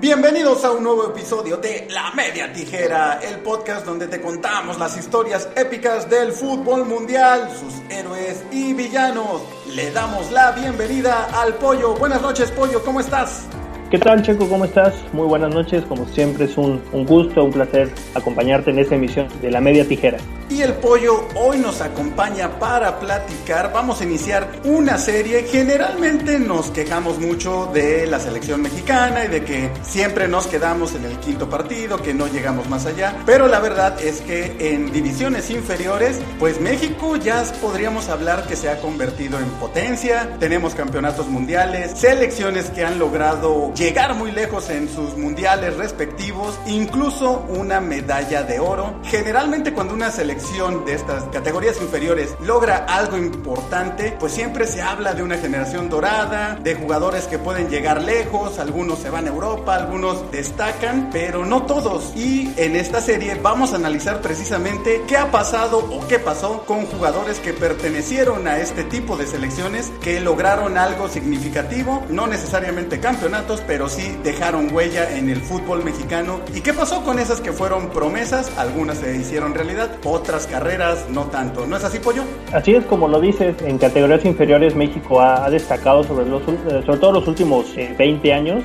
[0.00, 4.96] Bienvenidos a un nuevo episodio de La Media Tijera, el podcast donde te contamos las
[4.96, 9.42] historias épicas del fútbol mundial, sus héroes y villanos.
[9.74, 11.94] Le damos la bienvenida al Pollo.
[11.96, 13.48] Buenas noches, Pollo, ¿cómo estás?
[13.90, 14.48] ¿Qué tal, Checo?
[14.48, 14.94] ¿Cómo estás?
[15.12, 15.84] Muy buenas noches.
[15.86, 19.84] Como siempre, es un, un, gusto, un placer acompañarte en esta emisión de La Media
[19.84, 20.18] Tijera.
[20.50, 23.70] Y el pollo hoy nos acompaña para platicar.
[23.70, 25.42] Vamos a iniciar una serie.
[25.42, 31.04] Generalmente nos quejamos mucho de la selección mexicana y de que siempre nos quedamos en
[31.04, 33.14] el quinto partido, que no llegamos más allá.
[33.26, 38.70] Pero la verdad es que en divisiones inferiores, pues México ya podríamos hablar que se
[38.70, 40.38] ha convertido en potencia.
[40.40, 47.44] Tenemos campeonatos mundiales, selecciones que han logrado llegar muy lejos en sus mundiales respectivos, incluso
[47.50, 48.98] una medalla de oro.
[49.04, 55.12] Generalmente cuando una selección de estas categorías inferiores logra algo importante, pues siempre se habla
[55.12, 59.74] de una generación dorada, de jugadores que pueden llegar lejos, algunos se van a Europa,
[59.74, 62.14] algunos destacan, pero no todos.
[62.14, 66.86] Y en esta serie vamos a analizar precisamente qué ha pasado o qué pasó con
[66.86, 73.60] jugadores que pertenecieron a este tipo de selecciones que lograron algo significativo, no necesariamente campeonatos,
[73.66, 76.40] pero sí dejaron huella en el fútbol mexicano.
[76.54, 78.50] ¿Y qué pasó con esas que fueron promesas?
[78.56, 81.66] Algunas se hicieron realidad, otras carreras no tanto.
[81.66, 82.22] ¿No es así, Pollo?
[82.52, 86.98] Así es, como lo dices, en categorías inferiores México ha, destacado sobre, los, eh, sobre
[86.98, 88.64] todo los últimos 20 eh, años.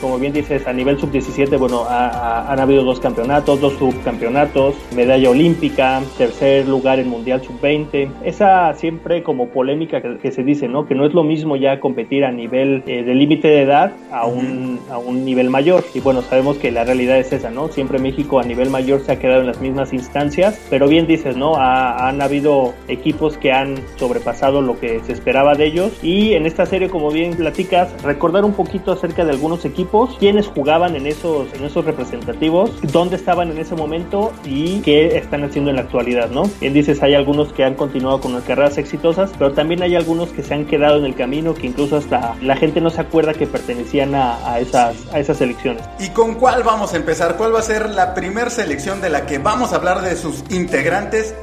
[0.00, 6.02] Como bien dices, a nivel sub-17, bueno, han habido dos campeonatos, dos subcampeonatos, medalla olímpica,
[6.16, 8.10] tercer lugar en Mundial sub-20.
[8.24, 10.86] Esa siempre como polémica que, se dice, ¿no?
[10.86, 14.26] Que no es lo mismo ya competir a nivel eh, de límite de edad a
[14.26, 15.84] un, a un nivel mayor.
[15.94, 17.68] Y bueno, sabemos que la realidad es esa, ¿no?
[17.68, 21.36] Siempre México a nivel mayor se ha quedado en las mismas instancias, pero bien dices,
[21.36, 21.56] ¿no?
[21.56, 25.92] han habido equipos que han sobrepasado lo que se esperaba de ellos.
[26.02, 30.46] Y en esta serie, como bien platicas, recordar un poquito acerca de algunos equipos, quiénes
[30.46, 35.70] jugaban en esos, en esos representativos, dónde estaban en ese momento y qué están haciendo
[35.70, 36.44] en la actualidad, ¿no?
[36.60, 40.30] Bien dices, hay algunos que han continuado con las carreras exitosas, pero también hay algunos
[40.30, 43.34] que se han quedado en el camino, que incluso hasta la gente no se acuerda
[43.34, 45.82] que pertenecían a esas, a esas selecciones.
[45.98, 47.36] ¿Y con cuál vamos a empezar?
[47.36, 50.44] ¿Cuál va a ser la primera selección de la que vamos a hablar de sus
[50.50, 50.83] integrantes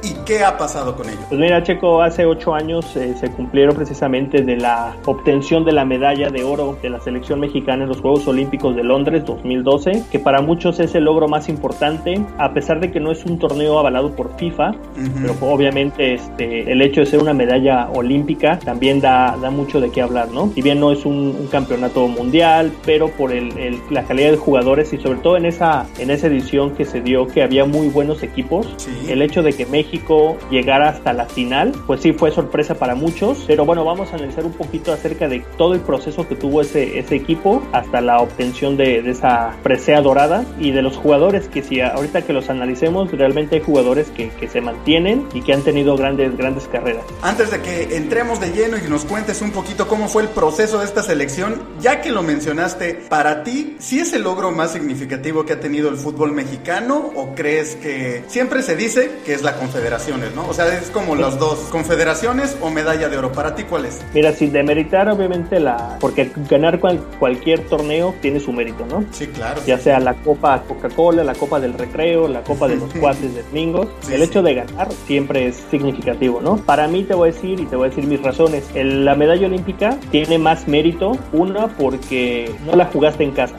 [0.04, 1.24] y qué ha pasado con ellos?
[1.28, 5.84] Pues mira, Checo, hace ocho años eh, se cumplieron precisamente de la obtención de la
[5.84, 10.20] medalla de oro de la selección mexicana en los Juegos Olímpicos de Londres 2012, que
[10.20, 13.80] para muchos es el logro más importante, a pesar de que no es un torneo
[13.80, 14.76] avalado por FIFA,
[15.20, 19.90] pero obviamente este, el hecho de ser una medalla olímpica también da, da mucho de
[19.90, 20.52] qué hablar, ¿no?
[20.54, 24.92] Si bien no es un, un campeonato mundial, pero por el, la calidad de jugadores
[24.92, 28.22] y sobre todo en esa, en esa edición que se dio que había muy buenos
[28.22, 28.68] equipos,
[29.08, 33.44] el hecho de que México llegara hasta la final, pues sí fue sorpresa para muchos,
[33.46, 36.98] pero bueno, vamos a analizar un poquito acerca de todo el proceso que tuvo ese,
[36.98, 41.62] ese equipo hasta la obtención de, de esa presea dorada y de los jugadores que
[41.62, 45.62] si ahorita que los analicemos, realmente hay jugadores que, que se mantienen y que han
[45.62, 47.04] tenido grandes, grandes carreras.
[47.22, 50.80] Antes de que entremos de lleno y nos cuentes un poquito cómo fue el proceso
[50.80, 55.44] de esta selección, ya que lo mencionaste, para ti, ¿sí es el logro más significativo
[55.44, 59.56] que ha tenido el fútbol mexicano o crees que siempre se dice que es la
[59.56, 60.46] Confederaciones, ¿no?
[60.48, 63.32] O sea, es como los dos, Confederaciones o medalla de oro.
[63.32, 64.00] ¿Para ti cuál es?
[64.14, 65.96] Mira, sin demeritar obviamente la...
[66.00, 66.80] Porque ganar
[67.18, 69.04] cualquier torneo tiene su mérito, ¿no?
[69.12, 69.62] Sí, claro.
[69.66, 73.42] Ya sea la Copa Coca-Cola, la Copa del Recreo, la Copa de los Cuates de
[73.42, 73.88] Domingos.
[74.10, 76.56] el hecho de ganar siempre es significativo, ¿no?
[76.56, 78.64] Para mí te voy a decir y te voy a decir mis razones.
[78.74, 83.54] la medalla olímpica tiene más mérito, una porque no la jugaste en casa,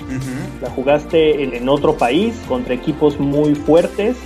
[0.61, 4.17] la jugaste en, otro país contra equipos muy fuertes.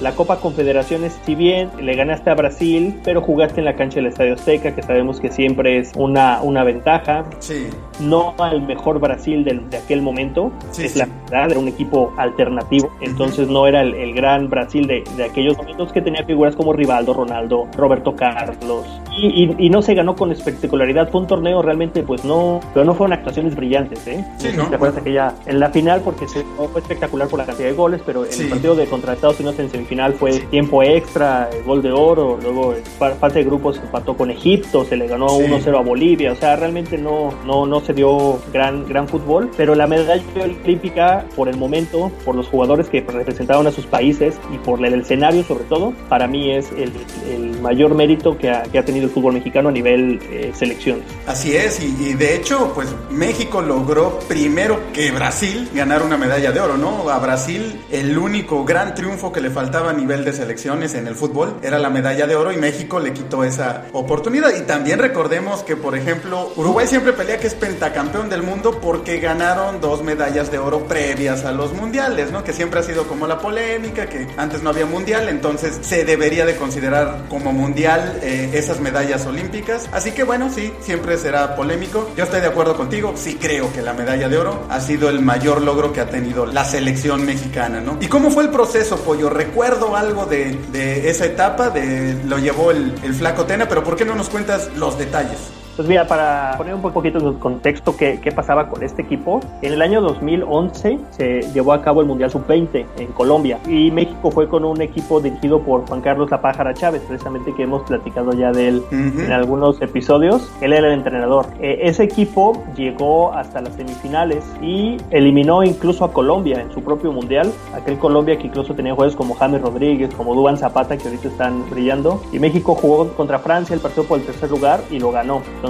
[0.00, 4.06] La Copa Confederaciones, si bien le ganaste a Brasil, pero jugaste en la cancha del
[4.06, 7.24] Estadio Azteca, que sabemos que siempre es una, una ventaja.
[7.38, 7.68] Sí.
[8.00, 12.90] No al mejor Brasil de, de aquel momento, es la verdad, era un equipo alternativo,
[13.00, 17.14] entonces no era el, gran Brasil de, de, aquellos momentos que tenía figuras como Rivaldo,
[17.14, 22.24] Ronaldo, Roberto Carlos, y, y, no se ganó con espectacularidad, fue un torneo realmente, pues
[22.24, 24.24] no, pero no fueron actuaciones brillantes, ¿eh?
[24.38, 24.66] Sí, ¿no?
[24.68, 28.00] ¿Te acuerdas aquella, en la final, porque se, fue espectacular por la cantidad de goles,
[28.04, 31.92] pero en el partido de contra Estados Unidos en final fue tiempo extra, gol de
[31.92, 36.32] oro, luego fase de grupos se empató con Egipto, se le ganó 1-0 a Bolivia,
[36.32, 41.24] o sea, realmente no, no, no se dio gran, gran fútbol, pero la medalla olímpica
[41.36, 45.42] por el momento, por los jugadores que representaron a sus países y por el escenario
[45.44, 46.92] sobre todo, para mí es el,
[47.28, 51.02] el mayor mérito que ha, que ha, tenido el fútbol mexicano a nivel eh, selección.
[51.26, 56.52] Así es, y, y de hecho, pues México logró primero que Brasil ganar una medalla
[56.52, 57.08] de oro, ¿no?
[57.10, 61.14] A Brasil el único gran triunfo que le faltaba a nivel de selecciones en el
[61.14, 64.54] fútbol era la medalla de oro y México le quitó esa oportunidad.
[64.56, 69.20] Y también recordemos que, por ejemplo, Uruguay siempre pelea que es pentacampeón del mundo porque
[69.20, 72.44] ganaron dos medallas de oro previas a los mundiales, ¿no?
[72.44, 76.44] Que siempre ha sido como la polémica, que antes no había mundial, entonces se debería
[76.44, 79.88] de considerar como mundial eh, esas medallas olímpicas.
[79.92, 82.10] Así que bueno, sí, siempre será polémico.
[82.18, 85.20] Yo estoy de acuerdo contigo, sí creo que la medalla de oro ha sido el
[85.20, 87.96] mayor logro que ha tenido la selección mexicana, ¿no?
[88.00, 89.30] ¿Y cómo fue el proceso, Pollo?
[89.30, 94.04] Recuerdo algo de, esa etapa, de lo llevó el, el flaco Tena, pero ¿por qué
[94.04, 95.59] no nos cuentas los detalles?
[95.80, 99.72] Pues mira, para poner un poquito en contexto qué, qué, pasaba con este equipo, en
[99.72, 104.46] el año 2011 se llevó a cabo el Mundial Sub-20 en Colombia y México fue
[104.46, 108.52] con un equipo dirigido por Juan Carlos La Pájara Chávez, precisamente que hemos platicado ya
[108.52, 110.52] de él en algunos episodios.
[110.60, 111.46] Él era el entrenador.
[111.60, 117.10] Eh, ese equipo llegó hasta las semifinales y eliminó incluso a Colombia en su propio
[117.10, 117.50] Mundial.
[117.72, 121.64] Aquel Colombia que incluso tenía jugadores como James Rodríguez, como Duban Zapata, que ahorita están
[121.70, 122.20] brillando.
[122.34, 125.40] Y México jugó contra Francia, el partido por el tercer lugar y lo ganó.
[125.54, 125.69] Entonces,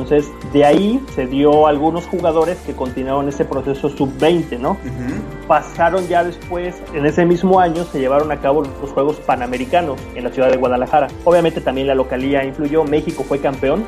[0.52, 4.76] de ahí se dio algunos jugadores que continuaron ese proceso sub-20, ¿no?
[5.46, 10.24] Pasaron ya después, en ese mismo año, se llevaron a cabo los Juegos Panamericanos en
[10.24, 11.08] la ciudad de Guadalajara.
[11.24, 13.84] Obviamente también la localía influyó, México fue campeón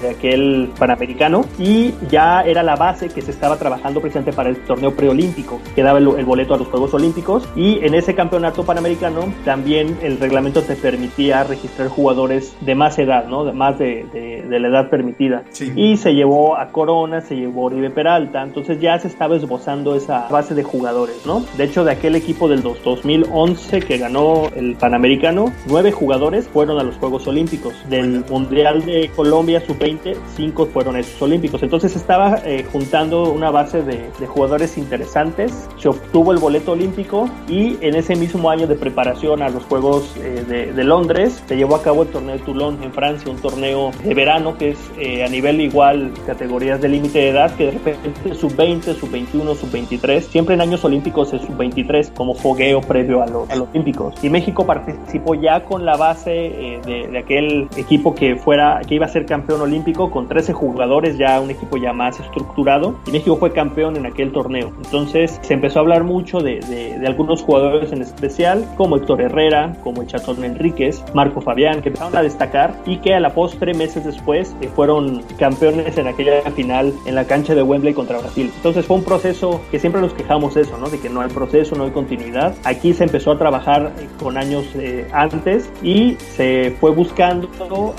[0.00, 4.56] de aquel Panamericano y ya era la base que se estaba trabajando precisamente para el
[4.64, 9.32] torneo preolímpico, que daba el, boleto a los Juegos Olímpicos y en ese campeonato panamericano
[9.44, 13.44] también el reglamento te permitía registrar jugadores de más edad, ¿no?
[13.44, 15.44] De más de, de, la edad permitida.
[15.74, 19.94] Y se llevó a Corona, se llevó a Oribe Peralta, entonces ya se estaba esbozando
[19.94, 21.44] esa base de jugadores, ¿no?
[21.56, 26.82] De hecho, de aquel equipo del 2011 que ganó el Panamericano, nueve jugadores fueron a
[26.82, 27.74] los Juegos Olímpicos.
[27.88, 31.62] Del Mundial de Colombia sub 20, cinco fueron esos olímpicos.
[31.62, 35.68] Entonces estaba eh, juntando una base de, jugadores interesantes.
[35.78, 40.14] Se obtuvo el boleto olímpico y en ese mismo año de preparación a los Juegos
[40.18, 43.90] eh, de, Londres se llevó a cabo el torneo de Toulon en Francia, un torneo
[44.02, 47.70] de verano que es eh, a nivel igual categorías de límite de edad que de
[47.72, 53.48] repente sub-20, sub-21, sub-23, siempre en años olímpicos es sub-23 como fogueo previo a los,
[53.50, 54.14] olímpicos.
[54.22, 59.06] Y México participó ya con la base de, de aquel equipo que fuera que iba
[59.06, 63.12] a ser campeón olímpico olímpico con 13 jugadores, ya un equipo ya más estructurado, y
[63.12, 64.72] México fue campeón en aquel torneo.
[64.84, 69.76] Entonces se empezó a hablar mucho de, de, algunos jugadores en especial, como Héctor Herrera,
[69.82, 73.72] como el Chatón Enríquez, Marco Fabián, que empezaron a destacar y que a la postre,
[73.74, 78.52] meses después, eh, fueron campeones en aquella final en la cancha de Wembley contra Brasil.
[78.54, 80.90] Entonces fue un proceso que siempre nos quejamos eso, ¿no?
[80.90, 82.54] De que no hay proceso, no hay continuidad.
[82.64, 87.48] Aquí se empezó a trabajar eh, con años eh, antes y se fue buscando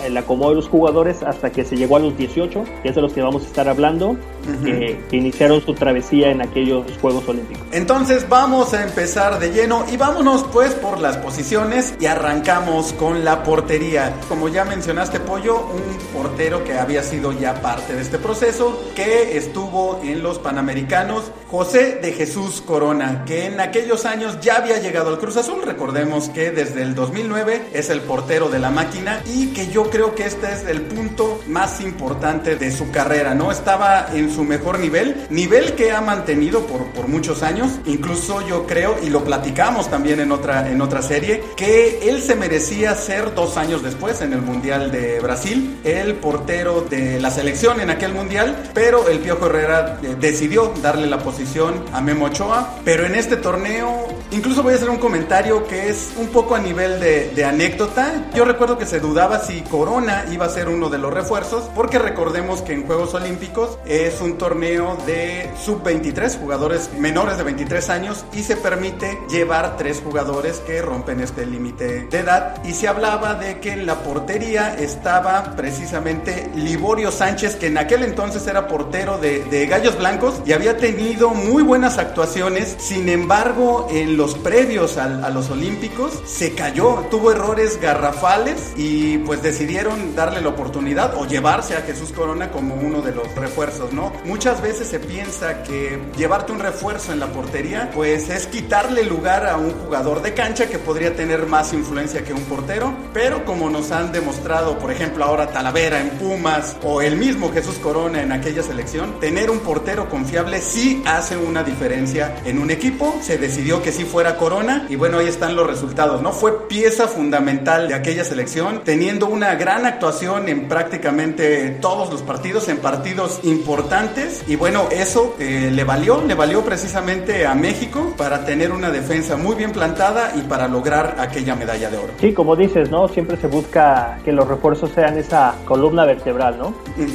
[0.06, 3.02] el acomodo de los jugadores hasta que se llegó a los 18, que es de
[3.02, 4.18] los que vamos a estar hablando,
[4.66, 7.64] que, iniciaron su travesía en aquellos Juegos Olímpicos.
[7.72, 13.24] Entonces vamos a empezar de lleno y vámonos pues por las posiciones y arrancamos con
[13.24, 14.14] la portería.
[14.28, 19.38] Como ya mencionaste Pollo, un portero que había sido ya parte de este proceso, que
[19.38, 25.08] estuvo en los Panamericanos, José de Jesús Corona, que en aquellos años ya había llegado
[25.08, 25.62] al Cruz Azul.
[25.64, 30.16] Recordemos que desde el 2009 es el portero de la máquina y que yo creo
[30.16, 33.52] que este es el punto más importante de su carrera, ¿no?
[33.52, 38.66] Estaba en su mejor nivel, nivel que ha mantenido por, por muchos años, incluso yo
[38.66, 43.36] creo, y lo platicamos también en otra, en otra serie, que él se merecía ser
[43.36, 48.14] dos años después en el Mundial de Brasil, el portero de la selección en aquel
[48.14, 53.16] Mundial, pero el Piojo Herrera eh, decidió darle la posición a Memo Ochoa, pero en
[53.16, 57.30] este torneo, incluso voy a hacer un comentario que es un poco a nivel de,
[57.36, 61.14] de anécdota, yo recuerdo que se dudaba si Corona iba a ser uno de los
[61.14, 67.44] refuerzos, porque recordemos que en Juegos Olímpicos es un torneo de sub-23, jugadores menores de
[67.44, 72.64] 23 años, y se permite llevar tres jugadores que rompen este límite de edad.
[72.64, 78.04] Y se hablaba de que en la portería estaba precisamente Liborio Sánchez, que en aquel
[78.04, 79.42] entonces era portero de,
[79.72, 82.76] Gallos Blancos y había tenido muy buenas actuaciones.
[82.80, 89.18] Sin embargo, en los previos a, a los Olímpicos se cayó, tuvo errores garrafales y
[89.20, 93.92] pues decidieron darle la oportunidad o llevarse a Jesús Corona como uno de los refuerzos,
[93.94, 94.14] ¿no?
[94.26, 99.48] Muchas veces se piensa que llevarte un refuerzo en la portería, pues es quitarle lugar
[99.48, 103.72] a un jugador de cancha que podría tener más influencia que un portero, pero como
[103.72, 108.32] nos han demostrado, por ejemplo, ahora Talavera en Pumas o el mismo Jesús Corona en
[108.32, 113.18] aquella selección, tener un portero confiable sí hace una diferencia en un equipo.
[113.24, 116.34] Se decidió que sí fuera Corona y bueno, ahí están los resultados, ¿no?
[116.34, 122.22] Fue pieza fundamental de aquella selección, teniendo una gran actuación en práctica prácticamente todos los
[122.24, 128.14] partidos en partidos importantes y bueno, eso eh, le valió, le valió precisamente a México
[128.18, 132.14] para tener una defensa muy bien plantada y para lograr aquella medalla de oro.
[132.20, 133.08] Sí, como dices, ¿no?
[133.08, 136.74] Siempre se busca que los refuerzos sean esa columna vertebral, ¿no?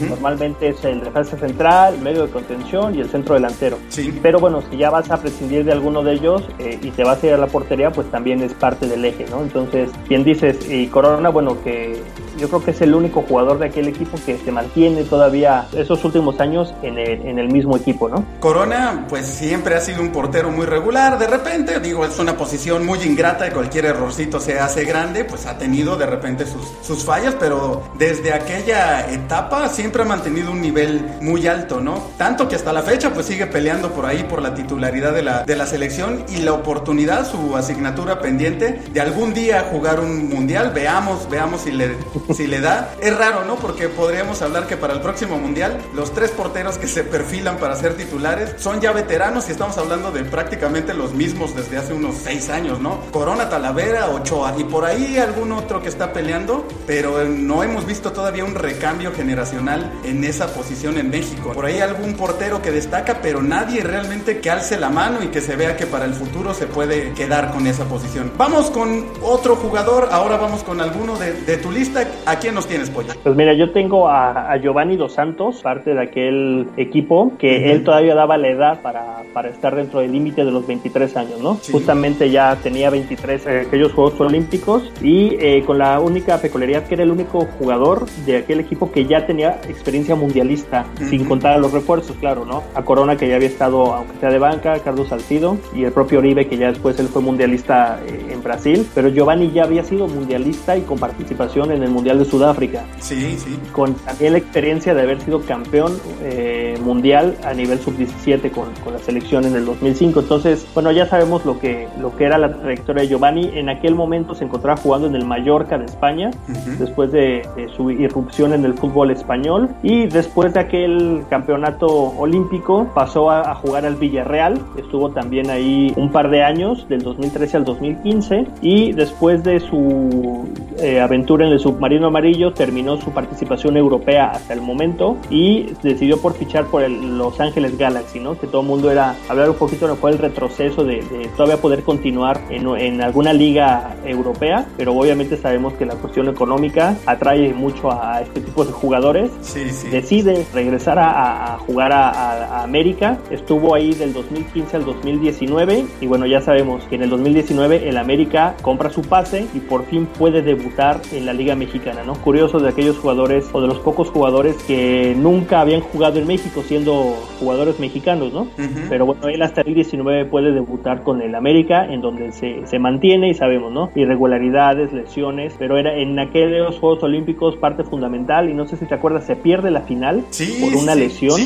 [0.08, 3.78] Normalmente es el defensa central, el medio de contención y el centro delantero.
[3.88, 4.16] Sí.
[4.22, 7.22] Pero bueno, si ya vas a prescindir de alguno de ellos eh, y te vas
[7.22, 9.42] a ir a la portería, pues también es parte del eje, ¿no?
[9.42, 12.00] Entonces, bien dices, y Corona, bueno, que
[12.38, 16.04] yo creo que es el único jugador de aquel equipo que se mantiene todavía esos
[16.04, 18.24] últimos años en el, en el mismo equipo, ¿no?
[18.40, 22.84] Corona, pues siempre ha sido un portero muy regular, de repente, digo, es una posición
[22.84, 27.34] muy ingrata cualquier errorcito se hace grande, pues ha tenido de repente sus, sus fallas,
[27.38, 32.02] pero desde aquella etapa siempre ha mantenido un nivel muy alto, ¿no?
[32.16, 35.44] Tanto que hasta la fecha pues sigue peleando por ahí por la titularidad de la,
[35.44, 40.72] de la selección y la oportunidad, su asignatura pendiente de algún día jugar un mundial,
[40.74, 41.96] veamos, veamos si le
[42.34, 42.94] si le da.
[43.00, 43.56] Es raro, ¿no?
[43.56, 47.76] Porque podríamos hablar que para el próximo mundial, los tres porteros que se perfilan para
[47.76, 52.16] ser titulares son ya veteranos y estamos hablando de prácticamente los mismos desde hace unos
[52.16, 53.00] seis años, ¿no?
[53.12, 58.12] Corona, Talavera, Ochoa y por ahí algún otro que está peleando, pero no hemos visto
[58.12, 61.52] todavía un recambio generacional en esa posición en México.
[61.52, 65.40] Por ahí algún portero que destaca, pero nadie realmente que alce la mano y que
[65.40, 68.32] se vea que para el futuro se puede quedar con esa posición.
[68.36, 72.06] Vamos con otro jugador, ahora vamos con alguno de, de tu lista.
[72.24, 73.12] ¿A quién nos tienes, Pollo?
[73.22, 77.68] Pues mira, yo tengo a, a Giovanni Dos Santos, parte de aquel equipo, que Ujú.
[77.70, 81.40] él todavía daba la edad para, para estar dentro del límite de los 23 años,
[81.40, 81.58] ¿no?
[81.60, 81.72] Sí.
[81.72, 86.94] Justamente ya tenía 23 eh, aquellos Juegos Olímpicos y eh, con la única peculiaridad que
[86.94, 91.08] era el único jugador de aquel equipo que ya tenía experiencia mundialista, Ujú.
[91.08, 92.62] sin contar a los refuerzos, claro, ¿no?
[92.74, 96.18] A Corona que ya había estado, aunque sea de banca, Carlos Salcido y el propio
[96.20, 100.06] Oribe que ya después él fue mundialista eh, en Brasil, pero Giovanni ya había sido
[100.08, 103.58] mundialista y con participación en el Mundial de Sudáfrica Sí, sí.
[103.72, 108.92] con también la experiencia de haber sido campeón eh, mundial a nivel sub-17 con, con
[108.92, 110.20] la selección en el 2005.
[110.20, 113.50] Entonces, bueno, ya sabemos lo que, lo que era la trayectoria de Giovanni.
[113.54, 116.76] En aquel momento se encontraba jugando en el Mallorca de España, Ujú.
[116.78, 119.68] después de, de su irrupción en el fútbol español.
[119.82, 124.58] Y después de aquel campeonato olímpico, pasó a, a jugar al Villarreal.
[124.76, 128.46] Estuvo también ahí un par de años, del 2013 al 2015.
[128.60, 130.48] Y después de su
[130.80, 136.20] eh, aventura en el submarino amarillo, terminó su participación europea hasta el momento y decidió
[136.20, 138.38] por fichar por el Los Ángeles Galaxy, ¿no?
[138.38, 141.56] Que todo el mundo era hablar un poquito de cuál el retroceso de, de todavía
[141.60, 147.52] poder continuar en, en alguna liga europea, pero obviamente sabemos que la cuestión económica atrae
[147.54, 149.88] mucho a este tipo de jugadores Sí, sí.
[149.88, 153.18] decide regresar a, a- a jugar a, a- a América.
[153.30, 157.96] Estuvo ahí del 2015 al 2019 y bueno, ya sabemos que en el 2019 el
[157.98, 162.14] América compra su pase y por fin puede debutar en la Liga Mexicana, ¿no?
[162.14, 166.62] Curioso de aquellos jugadores o de los pocos jugadores que nunca habían jugado en México
[166.66, 168.48] siendo jugadores mexicanos, ¿no?
[168.88, 172.78] Pero bueno, él hasta el 19 puede debutar con el América, en donde se, se
[172.78, 173.90] mantiene y sabemos, ¿no?
[173.94, 178.94] Irregularidades, lesiones, pero era en aquellos Juegos Olímpicos parte fundamental y no sé si te
[178.94, 180.98] acuerdas, se pierde la final Sí, por una sí.
[181.00, 181.40] lesión.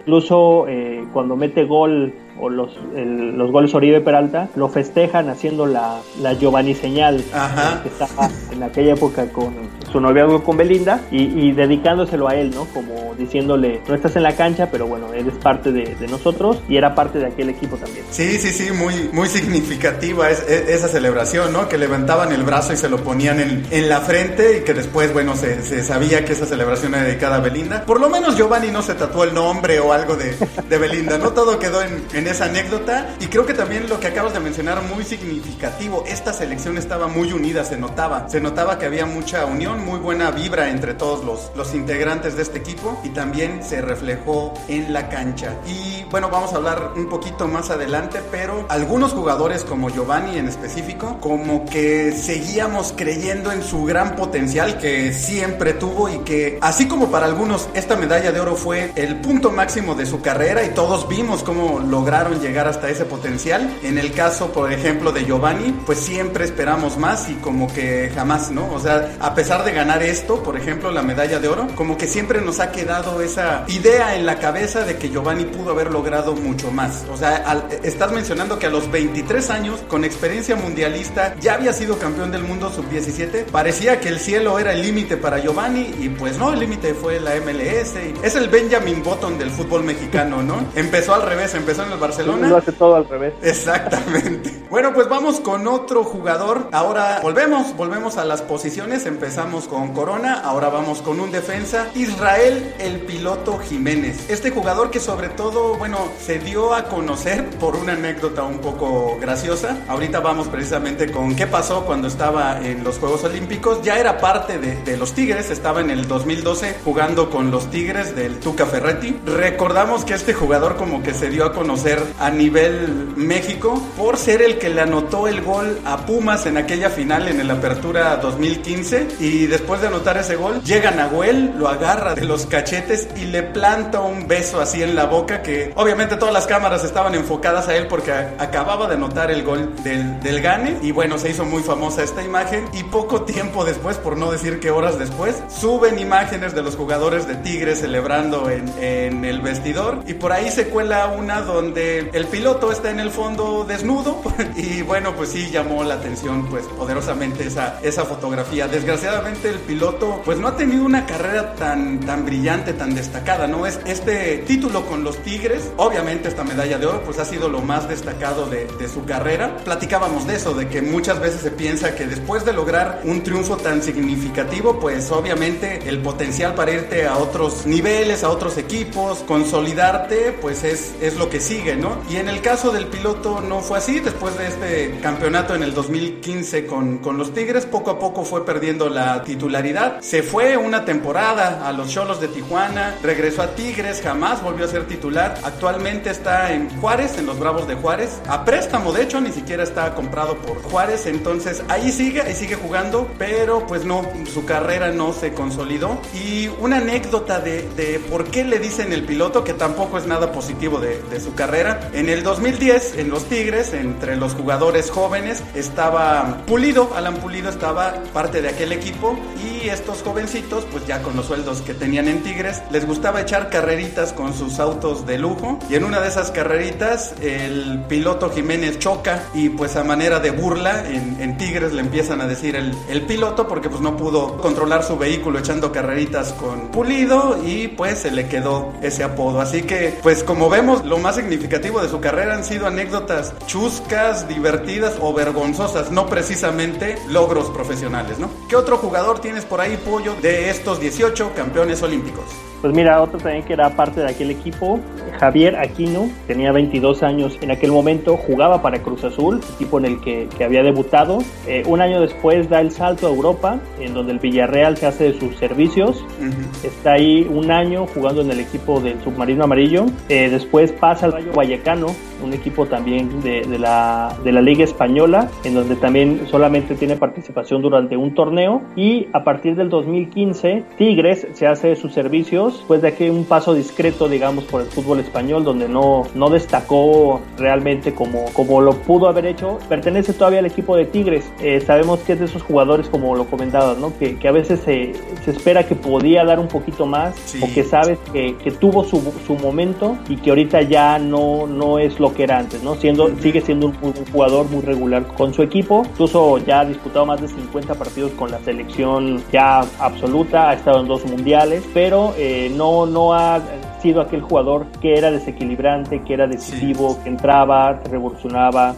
[0.00, 5.66] Incluso eh, cuando mete gol o los, el- los goles Oribe Peralta, lo festejan haciendo
[5.66, 7.82] la, la Giovanni señal, Ajá.
[7.82, 9.54] que estaba en aquella época con
[9.90, 12.64] su noviazgo con Belinda y, y dedicándoselo a él, ¿no?
[12.66, 16.76] Como diciéndole, no estás en la cancha, pero bueno, eres parte de, de nosotros y
[16.76, 18.04] era parte de aquel equipo también.
[18.10, 21.68] Sí, sí, sí, muy, muy significativa es, es- esa celebración, ¿no?
[21.68, 25.12] Que levantaban el brazo y se lo ponían en, en la frente y que después,
[25.12, 27.84] bueno, se, se sabía que esa celebración era dedicada a Belinda.
[27.84, 30.34] Por lo menos Giovanni no se tatuó el nombre o algo de,
[30.68, 31.30] de Belinda, ¿no?
[31.30, 34.82] Todo quedó en, en esa anécdota y creo que también lo que acabas de mencionar
[34.82, 39.84] muy significativo, esta selección estaba muy unida, se notaba, se notaba que había mucha unión,
[39.84, 44.54] muy buena vibra entre todos los, los integrantes de este equipo y también se reflejó
[44.68, 45.54] en la cancha.
[45.66, 50.48] Y bueno, vamos a hablar un poquito más adelante, pero algunos jugadores como Giovanni en
[50.48, 56.88] específico, como que seguíamos creyendo en su gran potencial que siempre tuvo y que así
[56.88, 60.70] como para algunos esta medalla de oro fue el punto máximo de su carrera y
[60.70, 61.80] todos vimos cómo
[62.16, 66.96] lograron llegar hasta ese potencial, en el caso por ejemplo de Giovanni, pues siempre esperamos
[66.96, 68.70] más y como que jamás, ¿no?
[68.72, 72.06] O sea, a pesar de ganar esto, por ejemplo, la medalla de oro, como que
[72.08, 76.34] siempre nos ha quedado esa idea en la cabeza de que Giovanni pudo haber logrado
[76.34, 77.04] mucho más.
[77.12, 81.72] O sea, al- estás mencionando que a los 23 años, con experiencia mundialista, ya había
[81.74, 83.44] sido campeón del mundo sub-17.
[83.52, 87.20] Parecía que el cielo era el límite para Giovanni y pues no, el límite fue
[87.20, 87.94] la MLS.
[87.96, 90.64] y es el Benjamin Button del fútbol mexicano, ¿no?
[90.74, 92.48] Empezó al revés, empezó en el Barcelona.
[92.48, 93.34] Lo hace todo al revés.
[93.42, 94.54] Exactamente.
[94.68, 96.68] Bueno, pues vamos con otro jugador.
[96.72, 99.06] Ahora volvemos, volvemos a las posiciones.
[99.06, 101.86] Empezamos con Corona, ahora vamos con un defensa.
[101.94, 104.28] Israel, el piloto Jiménez.
[104.28, 109.16] Este jugador que sobre todo, bueno, se dio a conocer por una anécdota un poco
[109.20, 109.78] graciosa.
[109.88, 113.82] Ahorita vamos precisamente con qué pasó cuando estaba en los Juegos Olímpicos.
[113.82, 118.16] Ya era parte de, de los Tigres, estaba en el 2012 jugando con los Tigres
[118.16, 119.16] del Tuca Ferretti.
[119.24, 124.42] Recordamos que este jugador como que se dio a conocer a nivel México por ser
[124.42, 129.08] el que le anotó el gol a Pumas en aquella final en el Apertura 2015
[129.20, 133.42] y después de anotar ese gol llega Nahuel, lo agarra de los cachetes y le
[133.42, 137.76] planta un beso así en la boca que obviamente todas las cámaras estaban enfocadas a
[137.76, 140.78] él porque acababa de anotar el gol del, del Gane.
[140.82, 142.66] Y bueno, se hizo muy famosa esta imagen.
[142.72, 147.26] Y poco tiempo después, por no decir que horas después, suben imágenes de los jugadores
[147.26, 150.02] de Tigres celebrando en, en el vestidor.
[150.06, 154.22] Y por ahí se cuela una donde el piloto está en el fondo desnudo
[154.56, 158.68] y bueno, pues sí llamó la atención pues poderosamente esa, esa fotografía.
[158.68, 163.66] Desgraciadamente el piloto pues no ha tenido una carrera tan, tan brillante, tan destacada, ¿no?
[163.66, 167.60] Es este título con los Tigres, obviamente esta medalla de oro pues ha sido lo
[167.60, 169.56] más destacado de, de su carrera.
[169.64, 173.56] Platicábamos de eso, de que muchas veces se piensa que después de lograr un triunfo
[173.56, 180.32] tan significativo pues obviamente el potencial para irte a otros niveles, a otros equipos, consolidarte
[180.40, 181.98] pues es, es lo que sigue, ¿no?
[182.08, 185.74] Y en el caso del piloto no fue así, después de este campeonato en el
[185.74, 190.00] 2015 con, con los Tigres, poco a poco fue perdiendo la titularidad.
[190.00, 194.68] Se fue una temporada a los Cholos de Tijuana, regresó a Tigres, jamás volvió a
[194.68, 195.34] ser titular.
[195.44, 199.62] Actualmente está en Juárez, en los Bravos de Juárez, a préstamo, de hecho, ni siquiera
[199.62, 204.02] está comprado por Juárez, entonces ahí sigue, ahí sigue jugando, pero pues no,
[204.32, 206.00] su carrera no se consolidó.
[206.14, 210.32] Y una anécdota de, de por qué le dicen el piloto, que tampoco es nada
[210.32, 211.55] positivo de, de su carrera.
[211.56, 217.94] En el 2010, en los Tigres, entre los jugadores jóvenes, estaba Pulido, Alan Pulido estaba
[218.12, 222.22] parte de aquel equipo y estos jovencitos, pues ya con los sueldos que tenían en
[222.22, 226.30] Tigres, les gustaba echar carreritas con sus autos de lujo y en una de esas
[226.30, 231.80] carreritas el piloto Jiménez choca y pues a manera de burla en, en Tigres le
[231.80, 236.34] empiezan a decir el, el piloto porque pues no pudo controlar su vehículo echando carreritas
[236.34, 239.40] con Pulido y pues se le quedó ese apodo.
[239.40, 244.28] Así que pues como vemos lo más significativo de su carrera han sido anécdotas chuscas,
[244.28, 248.30] divertidas o vergonzosas, no precisamente logros profesionales, ¿no?
[248.48, 252.24] ¿Qué otro jugador tienes por ahí, Pollo, de estos 18 campeones olímpicos?
[252.60, 254.80] Pues mira, otro también que era parte de aquel equipo,
[255.18, 260.00] Javier Aquino, tenía 22 años en aquel momento, jugaba para Cruz Azul, equipo en el
[260.00, 261.18] que, que había debutado.
[261.46, 265.12] Eh, un año después da el salto a Europa, en donde el Villarreal se hace
[265.12, 266.04] de sus servicios.
[266.20, 266.66] Uh -huh.
[266.66, 269.86] Está ahí un año jugando en el equipo del Submarino Amarillo.
[270.08, 271.88] Eh, después pasa al Rayo Vallecano,
[272.22, 276.96] un equipo también de, de, la, de la Liga Española, en donde también solamente tiene
[276.96, 278.62] participación durante un torneo.
[278.76, 283.24] Y a partir del 2015, Tigres se hace de sus servicios después de aquí un
[283.24, 288.72] paso discreto, digamos, por el fútbol español, donde no, no destacó realmente como, como lo
[288.72, 291.30] pudo haber hecho, pertenece todavía al equipo de Tigres.
[291.40, 293.96] Eh, sabemos que es de esos jugadores, como lo comentabas, ¿no?
[293.98, 294.92] que, que a veces se,
[295.24, 297.40] se, espera que podía dar un poquito más, sí.
[297.42, 301.78] o que sabes que, que tuvo su, su, momento y que ahorita ya no, no
[301.78, 302.74] es lo que era antes, ¿no?
[302.76, 307.04] Siendo, sigue siendo un, un, jugador muy regular con su equipo, incluso ya ha disputado
[307.04, 312.14] más de 50 partidos con la selección ya absoluta, ha estado en dos mundiales, pero
[312.16, 313.40] eh, no, no ha
[313.86, 317.00] sido aquel jugador que era desequilibrante, que era decisivo, sí.
[317.04, 318.74] que entraba, revolucionaba.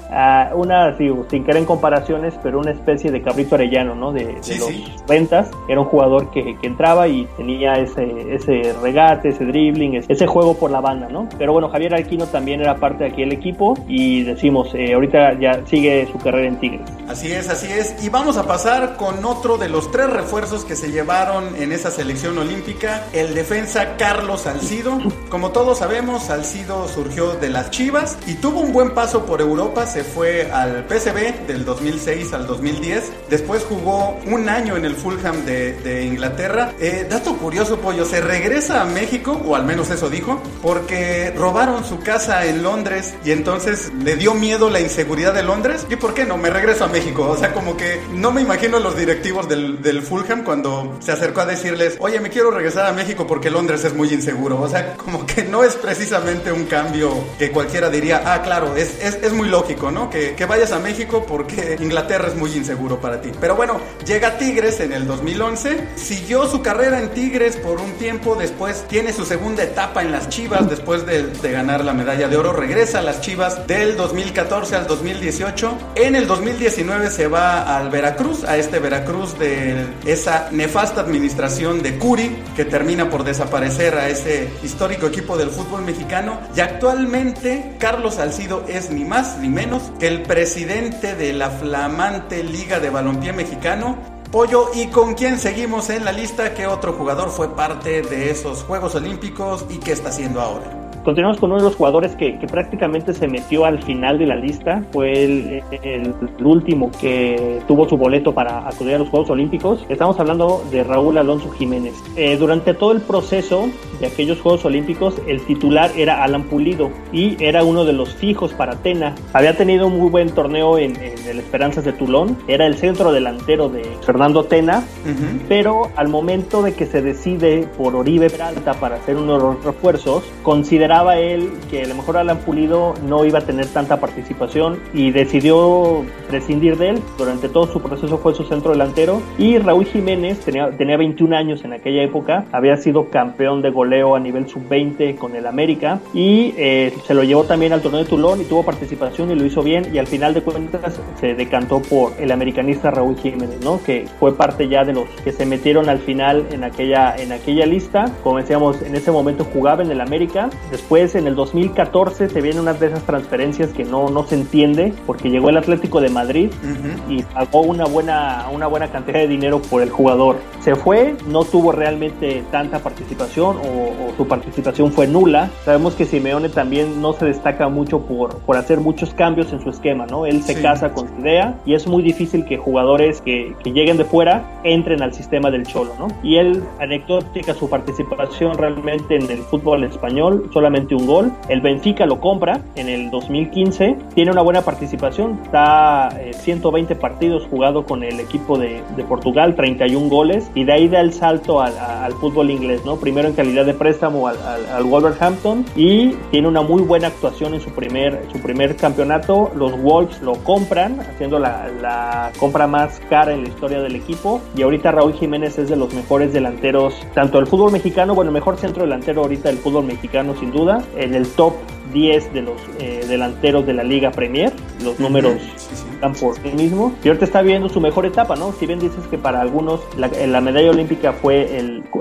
[0.55, 4.13] Una, digo, sin querer en comparaciones, pero una especie de cabrito arellano, ¿no?
[4.13, 4.85] De, de sí, los sí.
[5.09, 5.51] ventas.
[5.67, 10.59] Era un jugador que, que, entraba y tenía ese, ese regate, ese dribbling, ese juego
[10.59, 11.27] por la banda, ¿no?
[11.39, 15.65] Pero bueno, Javier Alquino también era parte de aquel equipo y decimos, eh, ahorita ya
[15.65, 16.83] sigue su carrera en Tigres.
[17.09, 18.05] Así es, así es.
[18.05, 21.91] Y vamos a pasar con otro de los tres refuerzos que se llevaron en esa
[21.91, 24.98] selección olímpica, el defensa Carlos Salcido
[25.29, 29.87] como todos sabemos, Salcido surgió de las Chivas y tuvo un buen paso por Europa.
[29.87, 33.13] Se fue al PSV del 2006 al 2010.
[33.29, 36.73] Después jugó un año en el Fulham de, Inglaterra.
[36.81, 41.85] Eh, dato curioso, Pollo, se regresa a México, o al menos eso dijo, porque robaron
[41.85, 45.87] su casa en Londres y entonces le dio miedo la inseguridad de Londres.
[45.91, 46.37] ¿Y por qué no?
[46.37, 47.29] Me regreso a México.
[47.29, 51.43] O sea, como que no me imagino los directivos del, del Fulham cuando se acercó
[51.43, 54.61] a decirles, oye, me quiero regresar a México porque Londres es muy inseguro.
[54.61, 58.99] O sea, como que no es precisamente un cambio que cualquiera diría, ah, claro, es,
[59.03, 60.11] es, es muy lógico, ¿no?
[60.11, 63.31] Que, que, vayas a México porque Inglaterra es muy inseguro para ti.
[63.39, 68.35] Pero bueno, llega Tigres en el 2011, siguió su carrera en Tigres por un tiempo,
[68.35, 72.37] después tiene su segunda etapa en las Chivas, después de, de ganar la medalla de
[72.37, 75.79] oro, regresa a las Chivas del 2014 al 2018.
[75.97, 81.99] En el 2019 se va al Veracruz, a este Veracruz de esa nefasta administración de
[81.99, 86.39] Curi, que termina por desaparecer a ese histórico equipo del fútbol mexicano.
[86.55, 92.45] Y actualmente Carlos Salcido es ni más ni menos que el presidente de la flamante
[92.45, 93.99] Liga de Balompié Mexicano.
[94.31, 96.53] Pollo, ¿y con quién seguimos en la lista?
[96.53, 100.88] ¿Qué otro jugador fue parte de esos Juegos Olímpicos y qué está haciendo ahora?
[101.05, 104.37] Continuamos con uno de los jugadores que, que, prácticamente se metió al final de la
[104.37, 104.83] lista.
[104.93, 109.85] Fue el, el, último que tuvo su boleto para acudir a los Juegos Olímpicos.
[109.89, 111.95] Estamos hablando de Raúl Alonso Jiménez.
[112.17, 113.69] Eh, durante todo el proceso
[114.01, 118.53] de aquellos Juegos Olímpicos, el titular era Alan Pulido y era uno de los fijos
[118.53, 119.15] para Atena.
[119.33, 122.37] Había tenido un muy buen torneo en, en el Esperanzas de Tulón.
[122.49, 124.85] Era el centro delantero de Fernando Tena.
[125.05, 125.41] Uh -huh.
[125.49, 129.65] Pero al momento de que se decide por Oribe Peralta para hacer uno de los
[129.65, 134.79] refuerzos, consideraba él que a lo mejor Alan Pulido no iba a tener tanta participación
[134.93, 137.03] y decidió prescindir de él.
[137.17, 141.65] Durante todo su proceso fue su centro delantero y Raúl Jiménez tenía, tenía 21 años
[141.65, 146.55] en aquella época, había sido campeón de goleo a nivel sub-20 con el América y
[146.57, 149.63] eh, se lo llevó también al torneo de Tulón y tuvo participación y lo hizo
[149.63, 153.81] bien y al final de cuentas se decantó por el americanista Raúl Jiménez, ¿no?
[153.83, 157.67] que fue parte ya de los que se metieron al final en aquella, en aquella
[157.67, 158.07] lista.
[158.23, 162.61] Como decíamos, en ese momento jugaba en el América, después en el 2014 se viene
[162.61, 166.51] una de esas transferencias que no, no se entiende porque llegó el Atlético de Madrid
[166.63, 167.19] uh -huh.
[167.19, 170.37] y pagó una buena, una buena cantidad de dinero por el jugador.
[170.61, 175.51] Se fue, no tuvo realmente tanta participación o, o su participación fue nula.
[175.65, 179.71] Sabemos que Simeone también no se destaca mucho por, por hacer muchos cambios en su
[179.71, 180.27] esquema, ¿no?
[180.27, 180.63] Él se sí.
[180.63, 184.61] casa con su idea y es muy difícil que jugadores que, que lleguen de fuera
[184.63, 186.07] entren al sistema del Cholo, ¿no?
[186.23, 191.33] Y él, anecdótica su participación realmente en el fútbol español, solamente un gol.
[191.49, 197.47] El Benfica lo compra en el 2015, tiene una buena participación, está eh, 120 partidos
[197.49, 201.61] jugado con el equipo de, de, Portugal, 31 goles, y de ahí da el salto
[201.61, 202.97] al, al fútbol inglés, ¿no?
[202.97, 207.55] Primero en calidad de préstamo al, al, al, Wolverhampton y tiene una muy buena actuación
[207.55, 209.51] en su primer, su primer campeonato.
[209.55, 214.41] Los Wolves lo compran, haciendo la, la compra más cara en la historia del equipo,
[214.57, 218.57] y ahorita Raúl Jiménez es de los mejores delanteros, tanto del fútbol mexicano, bueno, mejor
[218.59, 220.58] centro delantero ahorita del fútbol mexicano sin duda,
[220.97, 221.55] en el top
[221.93, 225.88] 10 de los eh, delanteros de la Liga Premier, los números sí, sí.
[226.21, 226.95] Por sí mismo.
[227.03, 228.53] Y ahorita está viviendo su mejor etapa, ¿no?
[228.53, 231.49] Si bien dices que para algunos la, la medalla olímpica fue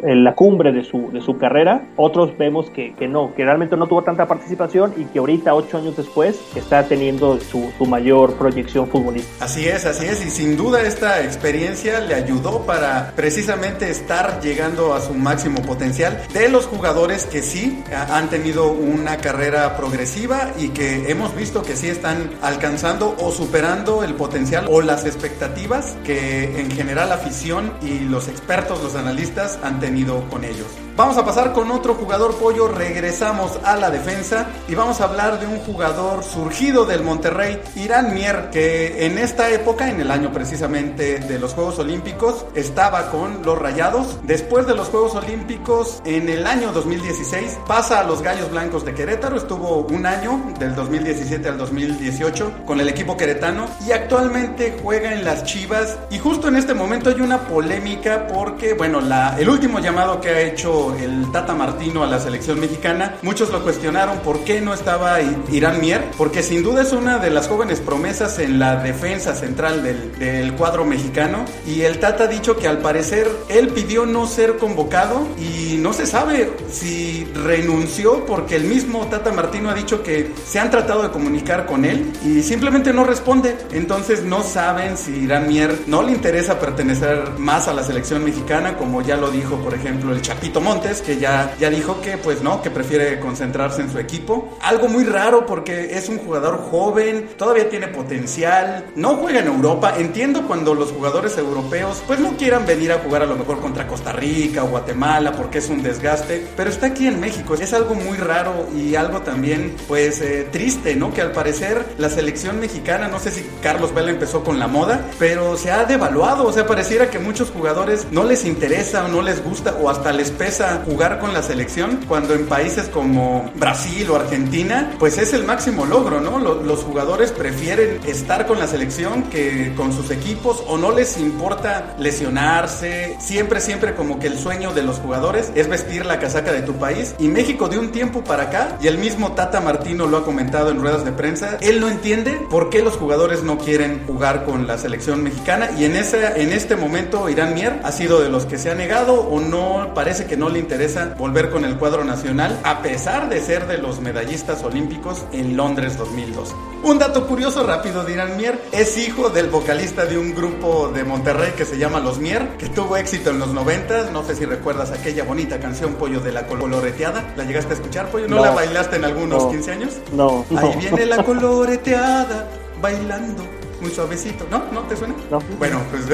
[0.04, 3.88] la cumbre de su, de su carrera, otros vemos que, que, no, que realmente no
[3.88, 8.88] tuvo tanta participación y que ahorita, ocho años después, está teniendo su, su mayor proyección
[8.88, 9.46] futbolística.
[9.46, 14.94] Así es, así es, y sin duda esta experiencia le ayudó para precisamente estar llegando
[14.94, 20.70] a su máximo potencial de los jugadores que sí han tenido una carrera progresiva y
[20.70, 26.60] que hemos visto que sí están alcanzando o superando el potencial o las expectativas que
[26.60, 30.68] en general la afición y los expertos, los analistas han tenido con ellos.
[30.98, 35.40] Vamos a pasar con otro jugador pollo, regresamos a la defensa y vamos a hablar
[35.40, 40.34] de un jugador surgido del Monterrey, Irán Mier, que en esta época, en el año
[40.34, 44.18] precisamente de los Juegos Olímpicos, estaba con los Rayados.
[44.24, 48.96] Después de los Juegos Olímpicos, en el año 2016, pasa a los Gallos Blancos de
[48.96, 55.14] Querétaro, estuvo un año, del 2017 al 2018, con el equipo queretano y actualmente juega
[55.14, 59.02] en las Chivas y justo en este momento hay una polémica porque, bueno,
[59.38, 63.64] el último llamado que ha hecho el Tata Martino a la selección mexicana, muchos lo
[63.64, 65.20] cuestionaron por qué no estaba
[65.52, 69.84] Irán Mier, porque sin duda es una de las jóvenes promesas en la defensa central
[69.84, 71.46] del cuadro mexicano.
[71.66, 75.94] Y el Tata ha dicho que al parecer él pidió no ser convocado y no
[75.94, 81.04] se sabe si renunció porque el mismo Tata Martino ha dicho que se han tratado
[81.04, 86.04] de comunicar con él y simplemente no responde, entonces no saben si Irán Mier no
[86.04, 90.22] le interesa pertenecer más a la selección mexicana como ya lo dijo por ejemplo el
[90.22, 94.58] Chapito Montes que ya, ya dijo que pues no, que prefiere concentrarse en su equipo.
[94.62, 99.96] Algo muy raro porque es un jugador joven, todavía tiene potencial, no juega en Europa.
[99.98, 103.88] Entiendo cuando los jugadores europeos pues no quieran venir a jugar a lo mejor contra
[103.88, 107.56] Costa Rica o Guatemala porque es un desgaste, pero está aquí en México.
[107.56, 111.14] Es algo muy raro y algo también pues eh, triste, ¿no?
[111.14, 115.06] Que al parecer la selección mexicana, no sé si Carlos Vela empezó con la moda,
[115.20, 119.22] pero se ha devaluado, o sea, pareciera que muchos jugadores no les interesa o no
[119.22, 124.10] les gusta o hasta les pesa jugar con la selección cuando en países como Brasil
[124.10, 126.40] o Argentina, pues es el máximo logro, ¿no?
[126.40, 131.96] Los, jugadores prefieren estar con la selección que con sus equipos o no les importa
[131.98, 133.18] lesionarse.
[133.20, 136.74] Siempre, siempre como que el sueño de los jugadores es vestir la casaca de tu
[136.74, 137.16] país.
[137.20, 140.70] Y México de un tiempo para acá, y el mismo Tata Martino lo ha comentado
[140.70, 144.68] en ruedas de prensa, él no entiende por qué los jugadores no quieren jugar con
[144.68, 148.46] la selección mexicana y en, ese, en este momento Irán Mier ha sido de los
[148.46, 152.04] que se ha negado o no parece que no le interesa volver con el cuadro
[152.04, 156.54] nacional a pesar de ser de los medallistas olímpicos en Londres 2002.
[156.84, 161.06] Un dato curioso rápido de Irán Mier, es hijo del vocalista de un grupo de
[161.06, 164.46] Monterrey que se llama Los Mier, que tuvo éxito en los 90, no sé si
[164.46, 168.28] recuerdas aquella bonita canción Pollo de la coloreteada, ¿la llegaste a escuchar Pollo?
[168.28, 169.94] ¿No, la bailaste en algunos 15 años?
[170.12, 172.46] No, Ahí viene la coloreteada
[172.82, 173.44] bailando
[173.82, 174.64] muy suavecito, ¿no?
[174.72, 175.16] ¿No te suena?
[175.30, 175.40] No.
[175.58, 176.06] Bueno, pues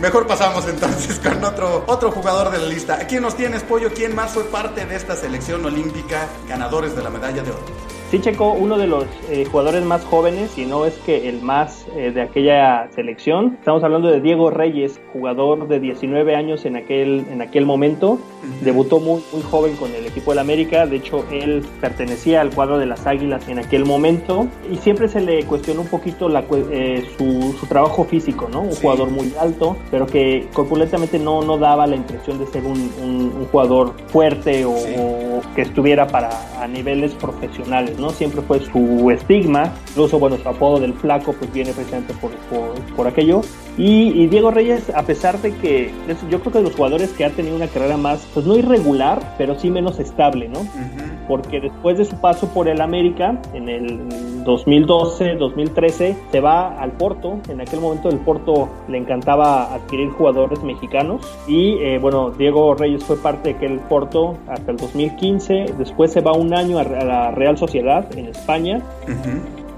[0.00, 2.94] mejor pasamos entonces con otro, otro jugador de la lista.
[2.94, 3.92] ¿A quién nos tienes, Pollo?
[3.94, 7.93] ¿Quién más fue parte de esta selección olímpica ganadores de la medalla de oro?
[8.14, 11.84] Sí, Checo, uno de los eh, jugadores más jóvenes, y no es que el más
[11.96, 13.56] eh, de aquella selección.
[13.58, 18.20] Estamos hablando de Diego Reyes, jugador de 19 años en aquel, en aquel momento.
[18.62, 20.86] Debutó muy, muy joven con el equipo del América.
[20.86, 24.46] De hecho, él pertenecía al cuadro de las Águilas en aquel momento.
[24.70, 28.60] Y siempre se le cuestionó un poquito la, eh, su, su, trabajo físico, ¿no?
[28.60, 32.92] Un jugador muy alto, pero que corpulentamente no, no daba la impresión de ser un,
[33.02, 38.03] un, jugador fuerte o, o, que estuviera para a niveles profesionales, ¿no?
[38.10, 39.72] Siempre fue su estigma.
[39.90, 43.42] Incluso, bueno, su apodo del flaco pues viene precisamente por, por, por aquello.
[43.76, 45.90] Y, Diego Reyes, a pesar de que
[46.30, 49.34] yo creo que de los jugadores que ha tenido una carrera más, pues no irregular,
[49.36, 50.60] pero sí menos estable, ¿no?
[51.26, 56.92] Porque después de su paso por el América, en el 2012, 2013, se va al
[56.92, 57.38] Porto.
[57.48, 61.22] En aquel momento el Porto le encantaba adquirir jugadores mexicanos.
[61.48, 65.74] Y eh, bueno, Diego Reyes fue parte de aquel Porto hasta el 2015.
[65.78, 68.82] Después se va un año a la Real Sociedad en España.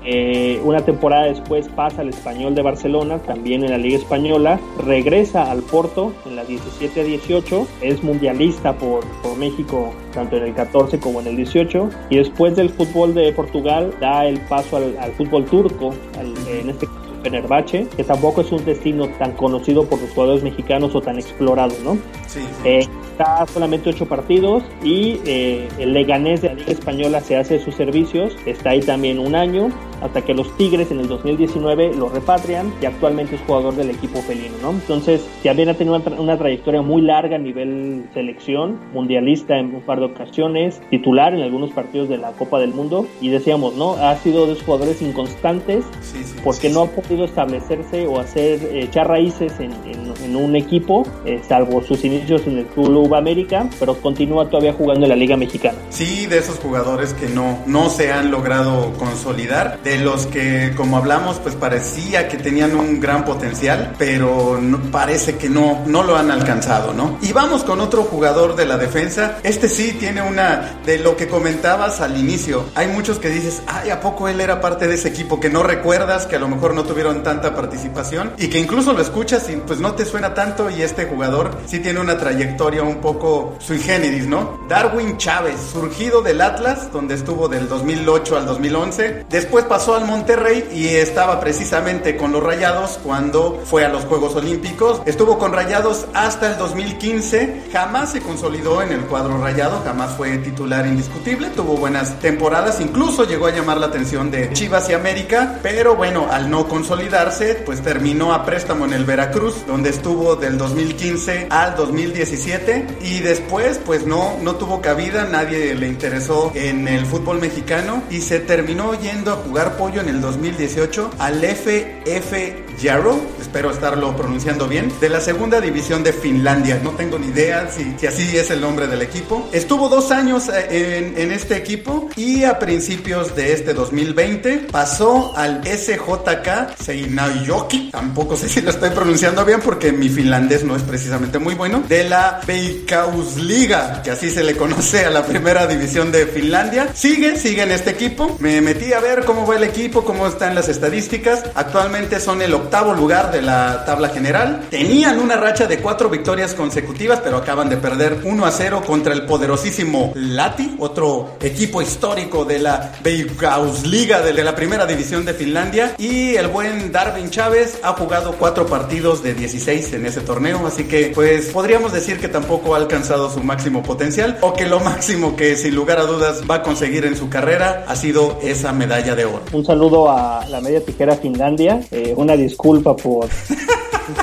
[0.08, 5.50] Eh, una temporada después pasa al Español de Barcelona, también en la Liga Española, regresa
[5.50, 11.20] al Porto en la 17-18, es mundialista por, por México tanto en el 14 como
[11.20, 15.44] en el 18, y después del fútbol de Portugal da el paso al, al fútbol
[15.46, 20.10] turco, al, en este caso Fenerbahce, que tampoco es un destino tan conocido por los
[20.10, 21.98] jugadores mexicanos o tan explorado, ¿no?
[22.28, 22.40] Sí.
[22.64, 27.58] Eh, está solamente ocho partidos y eh, el Leganés de la Liga Española se hace
[27.58, 29.70] sus servicios, está ahí también un año,
[30.02, 34.20] hasta que los Tigres en el 2019 lo repatrian y actualmente es jugador del equipo
[34.22, 34.70] felino, ¿no?
[34.70, 39.80] Entonces, también ha tenido una, una trayectoria muy larga a nivel selección, mundialista en un
[39.82, 43.92] par de ocasiones, titular en algunos partidos de la Copa del Mundo y decíamos, ¿no?
[43.94, 48.20] Ha sido de esos jugadores inconstantes Sí, sí, porque sí, no ha podido establecerse o
[48.20, 52.66] hacer eh, echar raíces en, en- en un equipo, eh, salvo sus inicios en el
[52.66, 55.78] Club América, pero continúa todavía jugando en la Liga Mexicana.
[55.90, 60.96] Sí, de esos jugadores que no, no se han logrado consolidar, de los que, como
[60.96, 64.58] hablamos, pues parecía que tenían un gran potencial, pero
[64.90, 67.18] parece que no, no lo han alcanzado, ¿no?
[67.22, 69.38] Y vamos con otro jugador de la defensa.
[69.44, 73.90] Este sí tiene una, de lo que comentabas al inicio, hay muchos que dices, ay,
[73.90, 76.74] ¿a poco él era parte de ese equipo que no recuerdas, que a lo mejor
[76.74, 80.68] no tuvieron tanta participación y que incluso lo escuchas y pues no te suena tanto
[80.68, 84.58] y este jugador sí tiene una trayectoria un poco sui generis, ¿no?
[84.68, 90.88] Darwin Chávez, surgido del Atlas, donde estuvo del 2008 al 2011, después al Monterrey y
[90.88, 96.50] estaba precisamente con los Rayados cuando fue a los Juegos Olímpicos, estuvo con Rayados hasta
[96.50, 102.18] el 2015, jamás se consolidó en el cuadro rayado, jamás fue titular indiscutible, tuvo buenas
[102.20, 106.66] temporadas, incluso llegó a llamar la atención de Chivas y América, pero bueno, al no
[106.68, 113.18] consolidarse, pues terminó a préstamo en el Veracruz, donde estuvo del 2015 al 2017 y
[113.18, 118.40] después pues no, no tuvo cabida, nadie le interesó en el fútbol mexicano y se
[118.40, 124.92] terminó yendo a jugar pollo en el 2018 al FF Yarrow, espero estarlo pronunciando bien,
[125.00, 126.80] de la segunda división de Finlandia.
[126.82, 129.48] No tengo ni idea si, si así es el nombre del equipo.
[129.52, 135.36] Estuvo dos años eh, en, en este equipo y a principios de este 2020 pasó
[135.36, 137.90] al SJK Seinäjoki.
[137.90, 141.82] Tampoco sé si lo estoy pronunciando bien porque mi finlandés no es precisamente muy bueno.
[141.88, 146.88] De la Veikkausliga, que así se le conoce a la primera división de Finlandia.
[146.94, 148.36] Sigue, sigue en este equipo.
[148.40, 151.44] Me metí a ver cómo el equipo, cómo están las estadísticas.
[151.54, 154.66] Actualmente son el octavo lugar de la tabla general.
[154.70, 159.12] Tenían una racha de cuatro victorias consecutivas, pero acaban de perder 1 a 0 contra
[159.12, 165.94] el poderosísimo Lati, otro equipo histórico de la Veikkausliga de la primera división de Finlandia.
[165.98, 170.64] Y el buen Darwin Chávez ha jugado cuatro partidos de 16 6 en ese torneo,
[170.66, 174.78] así que pues podríamos decir que tampoco ha alcanzado su máximo potencial o que lo
[174.78, 178.72] máximo que sin lugar a dudas va a conseguir en su carrera ha sido esa
[178.72, 179.42] medalla de oro.
[179.52, 183.28] Un saludo a la media tijera Finlandia, eh, una disculpa por...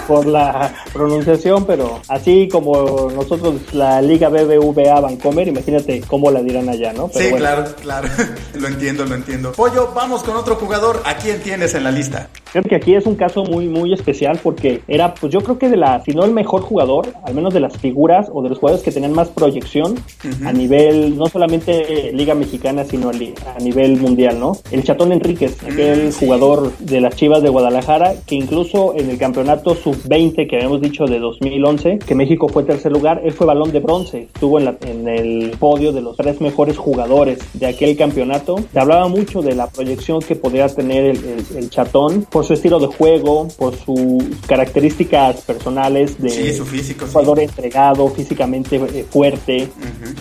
[0.07, 6.69] por la pronunciación, pero así como nosotros la Liga BBVA Vancomer, imagínate cómo la dirán
[6.69, 7.09] allá, ¿no?
[7.13, 8.07] sí, claro, claro,
[8.53, 9.51] lo entiendo, lo entiendo.
[9.51, 12.29] Pollo, vamos con otro jugador, ¿a quién tienes en la lista?
[12.53, 15.69] Creo que aquí es un caso muy, muy especial porque era, pues yo creo que
[15.69, 18.59] de la, si no el mejor jugador, al menos de las figuras o de los
[18.59, 19.95] jugadores que tenían más proyección
[20.45, 24.55] a nivel, no solamente Liga Mexicana, sino a nivel mundial, ¿no?
[24.69, 29.17] El Chatón Enríquez, aquel mm, jugador de las Chivas de Guadalajara, que incluso en el
[29.17, 33.71] campeonato sub-20 que habíamos dicho de 2011, que México fue tercer lugar, él fue balón
[33.71, 37.97] de bronce, estuvo en, la, en el podio de los tres mejores jugadores de aquel
[37.97, 38.57] campeonato.
[38.71, 42.87] Se hablaba mucho de la proyección que podría tener el, chatón por su estilo de
[42.87, 49.69] juego, por sus características personales de su físico, jugador entregado, físicamente eh, fuerte.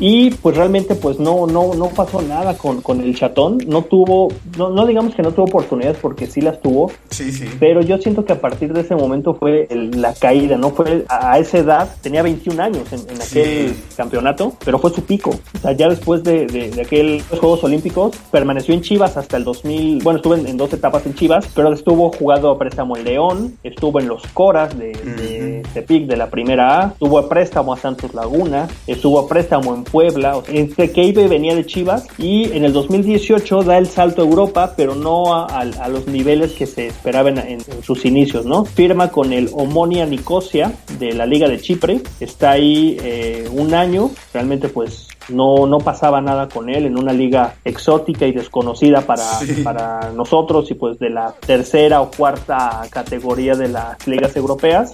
[0.00, 3.58] Y pues realmente pues no, no, no pasó nada con, con el chatón.
[3.66, 6.90] No tuvo, no, no digamos que no tuvo oportunidades porque sí las tuvo.
[7.10, 7.44] Sí, sí.
[7.58, 10.70] Pero yo siento que a partir de ese momento fue la caída, ¿no?
[10.70, 15.30] Fue a, esa edad, tenía 21 años en, aquel campeonato, pero fue su pico.
[15.54, 20.02] O sea, ya después de, de, aquellos Juegos Olímpicos, permaneció en Chivas hasta el 2000,
[20.02, 24.00] bueno, estuvo en, dos etapas en Chivas, pero estuvo jugado a préstamo en León, estuvo
[24.00, 28.14] en los Coras de, de Tepic de la primera A, estuvo a préstamo a Santos
[28.14, 32.64] Laguna, estuvo a préstamo en Puebla, o sea, este Keibe venía de Chivas y en
[32.64, 37.38] el 2018 da el salto a Europa, pero no a, los niveles que se esperaban
[37.38, 38.64] en, en sus inicios, ¿no?
[38.64, 42.00] Firma con el Omonia Nicosia de la Liga de Chipre.
[42.20, 47.12] Está ahí eh, un año, realmente pues no, no pasaba nada con él en una
[47.12, 49.24] liga exótica y desconocida para,
[49.64, 54.92] para nosotros y pues de la tercera o cuarta categoría de las ligas europeas.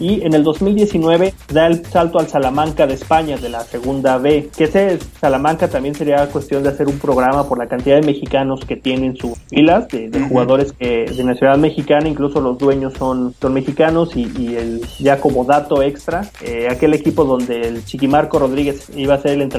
[0.00, 4.50] Y en el 2019 da el salto al Salamanca de España de la segunda B,
[4.56, 8.60] que ese Salamanca también sería cuestión de hacer un programa por la cantidad de mexicanos
[8.64, 13.52] que tienen sus filas, de, jugadores que, de nacionalidad mexicana, incluso los dueños son, son
[13.52, 18.90] mexicanos y, y el, ya como dato extra, eh, aquel equipo donde el Chiquimarco Rodríguez
[18.96, 19.55] iba a ser el entrenador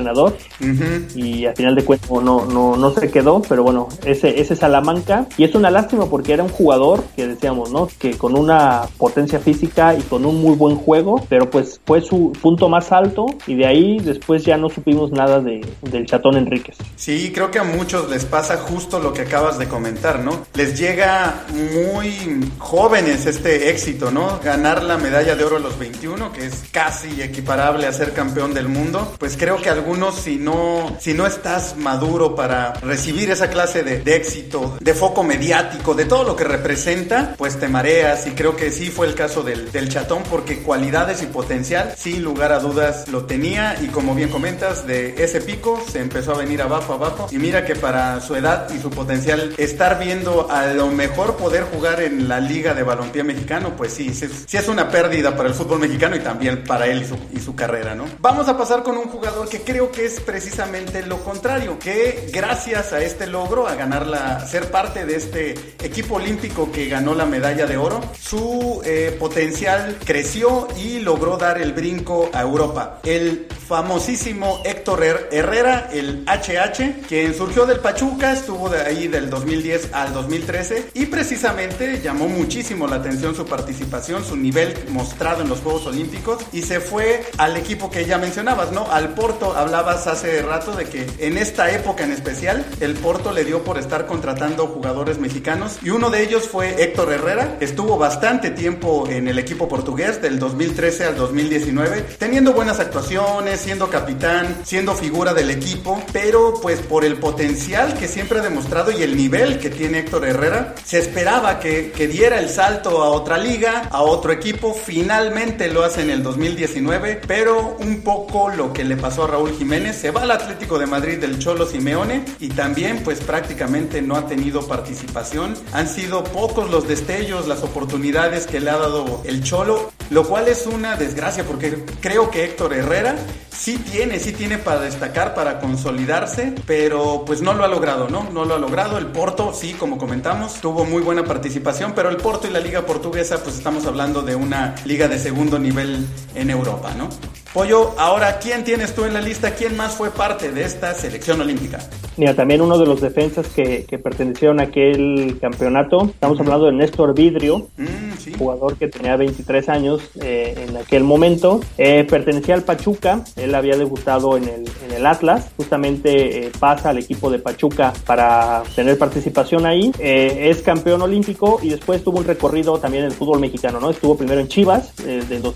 [1.15, 5.27] y al final de cuentas no, no, no se quedó, pero bueno, ese, ese Salamanca
[5.37, 7.87] y es una lástima porque era un jugador que decíamos, ¿no?
[7.99, 12.33] Que con una potencia física y con un muy buen juego, pero pues fue su
[12.41, 16.77] punto más alto y de ahí después ya no supimos nada de, del Chatón Enríquez.
[16.95, 20.45] Sí, creo que a muchos les pasa justo lo que acabas de comentar, ¿no?
[20.53, 24.39] Les llega muy jóvenes este éxito, ¿no?
[24.43, 28.53] Ganar la medalla de oro a los 21, que es casi equiparable a ser campeón
[28.53, 33.49] del mundo, pues creo que algunos si no, si no estás maduro para recibir esa
[33.49, 38.27] clase de, éxito, de foco mediático, de todo lo que representa, pues te mareas.
[38.27, 42.23] Y creo que sí fue el caso del, del chatón porque cualidades y potencial, sin
[42.23, 43.77] lugar a dudas lo tenía.
[43.81, 47.27] Y como bien comentas, de ese pico se empezó a venir abajo, abajo.
[47.31, 51.63] Y mira que para su edad y su potencial estar viendo a lo mejor poder
[51.63, 55.55] jugar en la liga de balompié mexicano, pues sí, sí, es una pérdida para el
[55.55, 58.05] fútbol mexicano y también para él y su, y su carrera, ¿no?
[58.19, 62.93] Vamos a pasar con un jugador que creo que es precisamente lo contrario, que gracias
[62.93, 65.51] a este logro, a ganar la, ser parte de este
[65.83, 71.61] equipo olímpico que ganó la medalla de oro, su eh, potencial creció y logró dar
[71.61, 72.99] el brinco a Europa.
[73.03, 79.93] El famosísimo Héctor Herrera, el HH, quien surgió del Pachuca, estuvo de ahí del 2010
[79.93, 85.59] al 2013 y precisamente llamó muchísimo la atención su participación, su nivel mostrado en los
[85.59, 88.89] Juegos Olímpicos y se fue al equipo que ya mencionabas, ¿no?
[88.89, 93.43] Al Porto, hablabas hace rato de que en esta época en especial el Porto le
[93.43, 98.51] dio por estar contratando jugadores mexicanos y uno de ellos fue Héctor Herrera, estuvo bastante
[98.51, 104.95] tiempo en el equipo portugués del 2013 al 2019, teniendo buenas actuaciones, siendo capitán, siendo
[104.95, 109.59] figura del equipo, pero pues por el potencial que siempre ha demostrado y el nivel
[109.59, 114.01] que tiene Héctor Herrera, se esperaba que, que diera el salto a otra liga, a
[114.01, 119.25] otro equipo, finalmente lo hace en el 2019, pero un poco lo que le pasó
[119.25, 123.19] a Raúl Jiménez, se va al Atlético de Madrid del Cholo Simeone y también pues
[123.19, 128.77] prácticamente no ha tenido participación, han sido pocos los destellos, las oportunidades que le ha
[128.77, 133.15] dado el Cholo, lo cual es una desgracia porque creo que Héctor Herrera
[133.57, 138.29] sí tiene, sí tiene para destacar, para consolidarse, pero pues no lo ha logrado, ¿no?
[138.31, 138.97] No lo ha logrado.
[138.97, 142.85] El Porto, sí, como comentamos, tuvo muy buena participación, pero el Porto y la liga
[142.85, 147.09] portuguesa, pues estamos hablando de una liga de segundo nivel en Europa, ¿no?
[147.53, 149.55] Pollo, ahora, ¿quién tienes tú en la lista?
[149.55, 151.79] ¿Quién más fue parte de esta selección olímpica?
[152.17, 156.71] Mira, también uno de los defensas que, que pertenecieron a aquel campeonato, estamos hablando de
[156.71, 162.63] Néstor Vidrio, mm, jugador que tenía 23 años eh, en aquel momento, eh, pertenecía al
[162.63, 167.37] Pachuca, él había debutado en el, en el Atlas, justamente eh, pasa al equipo de
[167.37, 173.11] Pachuca para tener participación ahí, es campeón olímpico y después tuvo un recorrido también en
[173.11, 173.91] el fútbol mexicano, ¿no?
[173.91, 174.91] Estuvo primero en Chivas,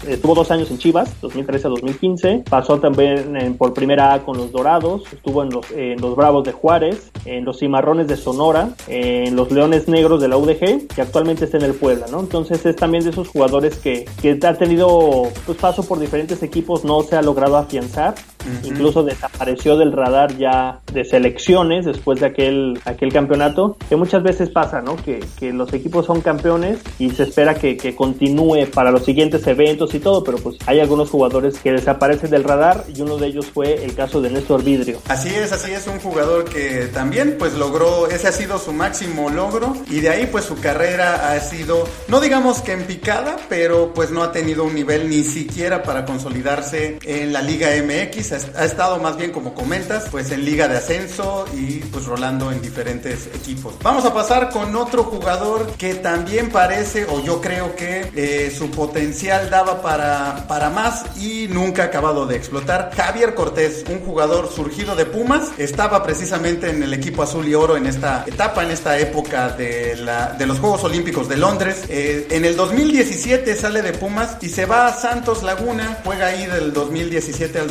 [0.08, 4.52] estuvo dos años en Chivas, 2013 a 2015, pasó también por primera A con los
[4.52, 9.36] Dorados, estuvo en los, en los Bravos de Juárez, en los Cimarrones de Sonora, en
[9.36, 12.20] los Leones Negros de la UDG, que actualmente está en el Puebla, ¿no?
[12.20, 16.84] Entonces es también de esos jugadores que, que ha tenido pues, paso por diferentes equipos,
[16.84, 18.16] no se ha logrado afianzar,
[18.64, 24.50] incluso desapareció del radar ya de selecciones después de aquel, aquel campeonato, que muchas veces
[24.50, 24.96] pasa, ¿no?
[24.96, 29.46] Que, que los equipos son campeones y se espera que, que continúe para los siguientes
[29.48, 33.28] eventos y todo, pero pues hay algunos jugadores que desaparecen del radar y uno de
[33.28, 35.00] ellos fue el caso de Néstor Vidrio.
[35.08, 39.30] Así es, así es, un jugador que también pues logró, ese ha sido su máximo
[39.30, 43.94] logro y de ahí pues su carrera ha sido, no digamos que en picada, pero
[43.94, 48.66] pues no ha tenido un nivel ni siquiera para consolidarse en la Liga MX, ha,
[48.66, 53.28] estado más bien como comentas, pues en Liga de Ascenso y pues rolando en diferentes
[53.28, 53.76] equipos.
[53.82, 58.70] Vamos a pasar con otro jugador que también parece, o yo creo que eh, su
[58.72, 62.92] potencial daba para, para más y nunca ha acabado de explotar.
[62.96, 67.78] Javier Cortés, un jugador surgido de Pumas, estaba precisamente en el equipo azul y oro
[67.78, 69.98] en esta etapa, en esta época de,
[70.46, 71.84] los Juegos Olímpicos de Londres.
[71.90, 76.46] Eh, en el 2017 sale de Pumas y se va a Santos Laguna, juega ahí
[76.46, 77.68] del 2017 al